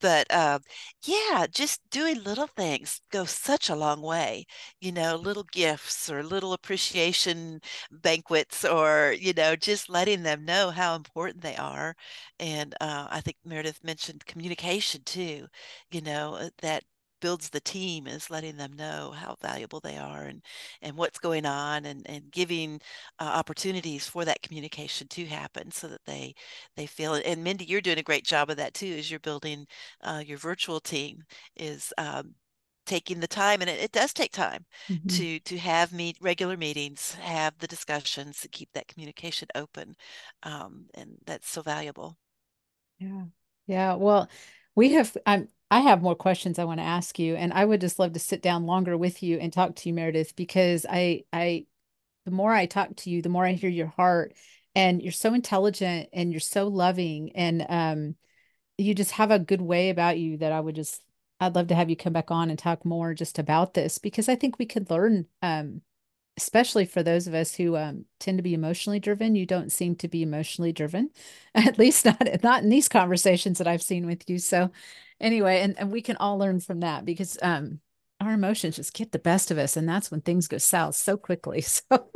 But 0.00 0.26
um, 0.34 0.62
yeah, 1.04 1.46
just 1.48 1.80
doing 1.88 2.20
little 2.24 2.48
things 2.48 3.00
go 3.12 3.24
such 3.26 3.68
a 3.70 3.76
long 3.76 4.02
way. 4.02 4.46
You 4.80 4.90
know, 4.90 5.14
little 5.14 5.46
gifts 5.52 6.10
or 6.10 6.24
little 6.24 6.52
appreciation 6.52 7.60
banquets, 7.92 8.64
or 8.64 9.14
you 9.16 9.34
know, 9.34 9.54
just 9.54 9.88
letting 9.88 10.24
them 10.24 10.44
know 10.44 10.70
how 10.70 10.96
important 10.96 11.42
they 11.42 11.54
are. 11.56 11.94
And 12.40 12.74
uh, 12.80 13.06
I 13.08 13.20
think 13.20 13.36
Meredith 13.44 13.84
mentioned 13.84 14.26
communication 14.26 15.02
too. 15.04 15.46
You 15.92 16.00
know, 16.00 16.34
uh, 16.34 16.48
that 16.60 16.82
builds 17.24 17.48
the 17.48 17.60
team 17.60 18.06
is 18.06 18.28
letting 18.28 18.54
them 18.58 18.74
know 18.74 19.10
how 19.16 19.34
valuable 19.40 19.80
they 19.80 19.96
are 19.96 20.24
and 20.24 20.42
and 20.82 20.94
what's 20.94 21.18
going 21.18 21.46
on 21.46 21.86
and 21.86 22.02
and 22.04 22.30
giving 22.30 22.78
uh, 23.18 23.24
opportunities 23.24 24.06
for 24.06 24.26
that 24.26 24.42
communication 24.42 25.08
to 25.08 25.24
happen 25.24 25.70
so 25.70 25.88
that 25.88 26.04
they 26.04 26.34
they 26.76 26.84
feel 26.84 27.14
it. 27.14 27.24
And 27.24 27.42
mindy 27.42 27.64
you're 27.64 27.80
doing 27.80 27.96
a 27.98 28.02
great 28.02 28.26
job 28.26 28.50
of 28.50 28.58
that 28.58 28.74
too 28.74 28.94
as 28.98 29.10
you're 29.10 29.20
building 29.20 29.66
uh, 30.02 30.22
your 30.26 30.36
virtual 30.36 30.80
team 30.80 31.22
is 31.56 31.94
um, 31.96 32.34
taking 32.84 33.20
the 33.20 33.26
time 33.26 33.62
and 33.62 33.70
it, 33.70 33.80
it 33.80 33.92
does 33.92 34.12
take 34.12 34.32
time 34.32 34.66
mm-hmm. 34.90 35.08
to 35.08 35.38
to 35.40 35.56
have 35.56 35.94
meet 35.94 36.18
regular 36.20 36.58
meetings 36.58 37.14
have 37.22 37.54
the 37.58 37.66
discussions 37.66 38.38
to 38.40 38.48
keep 38.48 38.68
that 38.74 38.86
communication 38.86 39.48
open 39.54 39.96
um, 40.42 40.84
and 40.92 41.16
that's 41.24 41.48
so 41.48 41.62
valuable. 41.62 42.18
Yeah. 42.98 43.24
Yeah. 43.66 43.94
Well 43.94 44.28
we 44.74 44.92
have 44.92 45.16
i'm 45.26 45.48
I 45.70 45.80
have 45.80 46.02
more 46.02 46.14
questions 46.14 46.58
I 46.58 46.64
want 46.64 46.80
to 46.80 46.84
ask 46.84 47.18
you, 47.18 47.34
and 47.34 47.52
I 47.52 47.64
would 47.64 47.80
just 47.80 47.98
love 47.98 48.12
to 48.12 48.18
sit 48.18 48.42
down 48.42 48.66
longer 48.66 48.96
with 48.96 49.22
you 49.22 49.38
and 49.38 49.52
talk 49.52 49.74
to 49.76 49.88
you, 49.88 49.94
Meredith, 49.94 50.36
because 50.36 50.86
I, 50.88 51.24
I, 51.32 51.66
the 52.24 52.30
more 52.30 52.52
I 52.52 52.66
talk 52.66 52.94
to 52.96 53.10
you, 53.10 53.22
the 53.22 53.28
more 53.28 53.44
I 53.44 53.52
hear 53.52 53.70
your 53.70 53.88
heart, 53.88 54.34
and 54.74 55.02
you're 55.02 55.12
so 55.12 55.34
intelligent 55.34 56.08
and 56.12 56.32
you're 56.32 56.40
so 56.40 56.68
loving, 56.68 57.32
and 57.34 57.66
um, 57.68 58.16
you 58.78 58.94
just 58.94 59.12
have 59.12 59.30
a 59.30 59.38
good 59.38 59.62
way 59.62 59.90
about 59.90 60.18
you 60.18 60.36
that 60.38 60.52
I 60.52 60.60
would 60.60 60.76
just, 60.76 61.02
I'd 61.40 61.54
love 61.54 61.68
to 61.68 61.74
have 61.74 61.90
you 61.90 61.96
come 61.96 62.12
back 62.12 62.30
on 62.30 62.50
and 62.50 62.58
talk 62.58 62.84
more 62.84 63.14
just 63.14 63.38
about 63.38 63.74
this 63.74 63.98
because 63.98 64.28
I 64.28 64.36
think 64.36 64.58
we 64.58 64.66
could 64.66 64.90
learn 64.90 65.26
um 65.42 65.82
especially 66.36 66.84
for 66.84 67.02
those 67.02 67.26
of 67.26 67.34
us 67.34 67.54
who 67.54 67.76
um, 67.76 68.04
tend 68.18 68.38
to 68.38 68.42
be 68.42 68.54
emotionally 68.54 68.98
driven 69.00 69.34
you 69.34 69.46
don't 69.46 69.70
seem 69.70 69.94
to 69.94 70.08
be 70.08 70.22
emotionally 70.22 70.72
driven 70.72 71.10
at 71.54 71.78
least 71.78 72.04
not 72.04 72.42
not 72.42 72.62
in 72.62 72.68
these 72.68 72.88
conversations 72.88 73.58
that 73.58 73.68
i've 73.68 73.82
seen 73.82 74.06
with 74.06 74.28
you. 74.28 74.38
So 74.38 74.70
anyway 75.20 75.60
and, 75.60 75.78
and 75.78 75.92
we 75.92 76.02
can 76.02 76.16
all 76.16 76.38
learn 76.38 76.60
from 76.60 76.80
that 76.80 77.04
because 77.04 77.38
um 77.42 77.80
our 78.20 78.32
emotions 78.32 78.76
just 78.76 78.94
get 78.94 79.12
the 79.12 79.18
best 79.18 79.50
of 79.50 79.58
us 79.58 79.76
and 79.76 79.88
that's 79.88 80.10
when 80.10 80.20
things 80.20 80.48
go 80.48 80.58
south 80.58 80.96
so 80.96 81.16
quickly. 81.16 81.64
So 81.90 82.10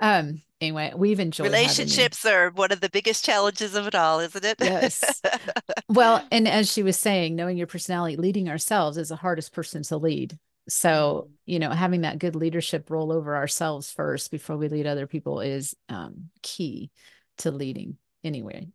um 0.00 0.40
anyway 0.58 0.92
we've 0.96 1.20
enjoyed 1.20 1.48
relationships 1.48 2.24
are 2.24 2.50
one 2.50 2.72
of 2.72 2.80
the 2.80 2.88
biggest 2.88 3.26
challenges 3.26 3.74
of 3.74 3.86
it 3.86 3.94
all 3.94 4.20
isn't 4.20 4.44
it? 4.44 4.56
Yes. 4.58 5.20
Well 5.90 6.26
and 6.30 6.48
as 6.48 6.72
she 6.72 6.82
was 6.82 6.98
saying 6.98 7.36
knowing 7.36 7.58
your 7.58 7.66
personality 7.66 8.16
leading 8.16 8.48
ourselves 8.48 8.96
is 8.96 9.10
the 9.10 9.16
hardest 9.16 9.52
person 9.52 9.82
to 9.84 9.98
lead 9.98 10.38
so 10.68 11.30
you 11.46 11.58
know 11.58 11.70
having 11.70 12.02
that 12.02 12.18
good 12.18 12.36
leadership 12.36 12.90
role 12.90 13.12
over 13.12 13.36
ourselves 13.36 13.90
first 13.90 14.30
before 14.30 14.56
we 14.56 14.68
lead 14.68 14.86
other 14.86 15.06
people 15.06 15.40
is 15.40 15.74
um, 15.88 16.30
key 16.42 16.90
to 17.38 17.50
leading 17.50 17.96
anyway. 18.22 18.68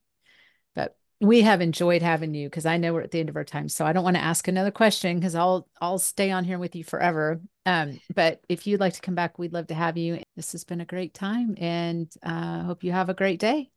But 0.76 0.96
we 1.22 1.41
have 1.41 1.62
enjoyed 1.62 2.02
having 2.02 2.34
you 2.34 2.50
because 2.50 2.66
i 2.66 2.78
know 2.78 2.94
we're 2.94 3.02
at 3.02 3.12
the 3.12 3.20
end 3.20 3.30
of 3.30 3.36
our 3.36 3.46
time 3.46 3.70
so 3.70 3.86
i 3.86 3.94
don't 3.94 4.04
want 4.04 4.18
to 4.18 4.24
ask 4.24 4.48
another 4.48 4.72
question 4.72 5.18
because 5.18 5.36
i'll 5.36 5.68
i'll 5.80 6.00
stay 6.00 6.32
on 6.32 6.44
here 6.44 6.60
with 6.60 6.76
you 6.76 6.84
forever. 6.84 7.39
Um, 7.66 8.02
but 8.14 8.41
if 8.50 8.68
you'd 8.68 8.82
like 8.82 8.94
to 8.94 9.02
come 9.02 9.16
back 9.16 9.39
we'd 9.39 9.54
love 9.54 9.68
to 9.68 9.74
have 9.74 9.98
you. 9.98 10.22
This 10.36 10.52
has 10.52 10.66
been 10.66 10.82
a 10.82 10.86
great 10.86 11.14
time 11.14 11.56
and 11.58 12.12
uh 12.24 12.64
hope 12.64 12.84
you 12.84 12.91
have 12.91 13.10
a 13.10 13.14
great 13.14 13.39
day. 13.39 13.70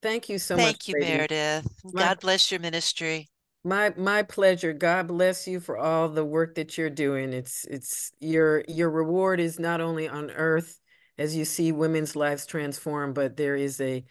Thank 0.00 0.28
you 0.28 0.38
so 0.38 0.56
thank 0.56 0.66
much 0.66 0.86
thank 0.86 0.88
you 0.88 0.94
lady. 1.00 1.16
meredith. 1.16 1.66
God 1.94 2.20
bless 2.20 2.50
your 2.50 2.60
ministry 2.60 3.28
my 3.64 3.92
my 3.96 4.22
pleasure. 4.22 4.72
God 4.72 5.08
bless 5.08 5.46
you 5.46 5.60
for 5.60 5.78
all 5.78 6.08
the 6.08 6.24
work 6.24 6.54
that 6.56 6.76
you're 6.76 6.90
doing. 6.90 7.32
It's 7.32 7.64
it's 7.66 8.12
your 8.20 8.64
your 8.68 8.90
reward 8.90 9.40
is 9.40 9.58
not 9.58 9.80
only 9.80 10.08
on 10.08 10.30
earth 10.30 10.80
as 11.18 11.36
you 11.36 11.44
see 11.44 11.72
women's 11.72 12.16
lives 12.16 12.46
transform, 12.46 13.12
but 13.12 13.36
there 13.36 13.56
is 13.56 13.80
a 13.80 14.04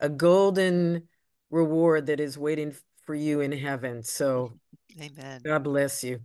a 0.00 0.08
golden 0.08 1.08
reward 1.50 2.06
that 2.06 2.20
is 2.20 2.36
waiting 2.36 2.74
for 3.04 3.14
you 3.14 3.40
in 3.40 3.52
heaven. 3.52 4.02
So 4.02 4.52
Amen. 5.00 5.40
God 5.44 5.62
bless 5.62 6.02
you. 6.02 6.20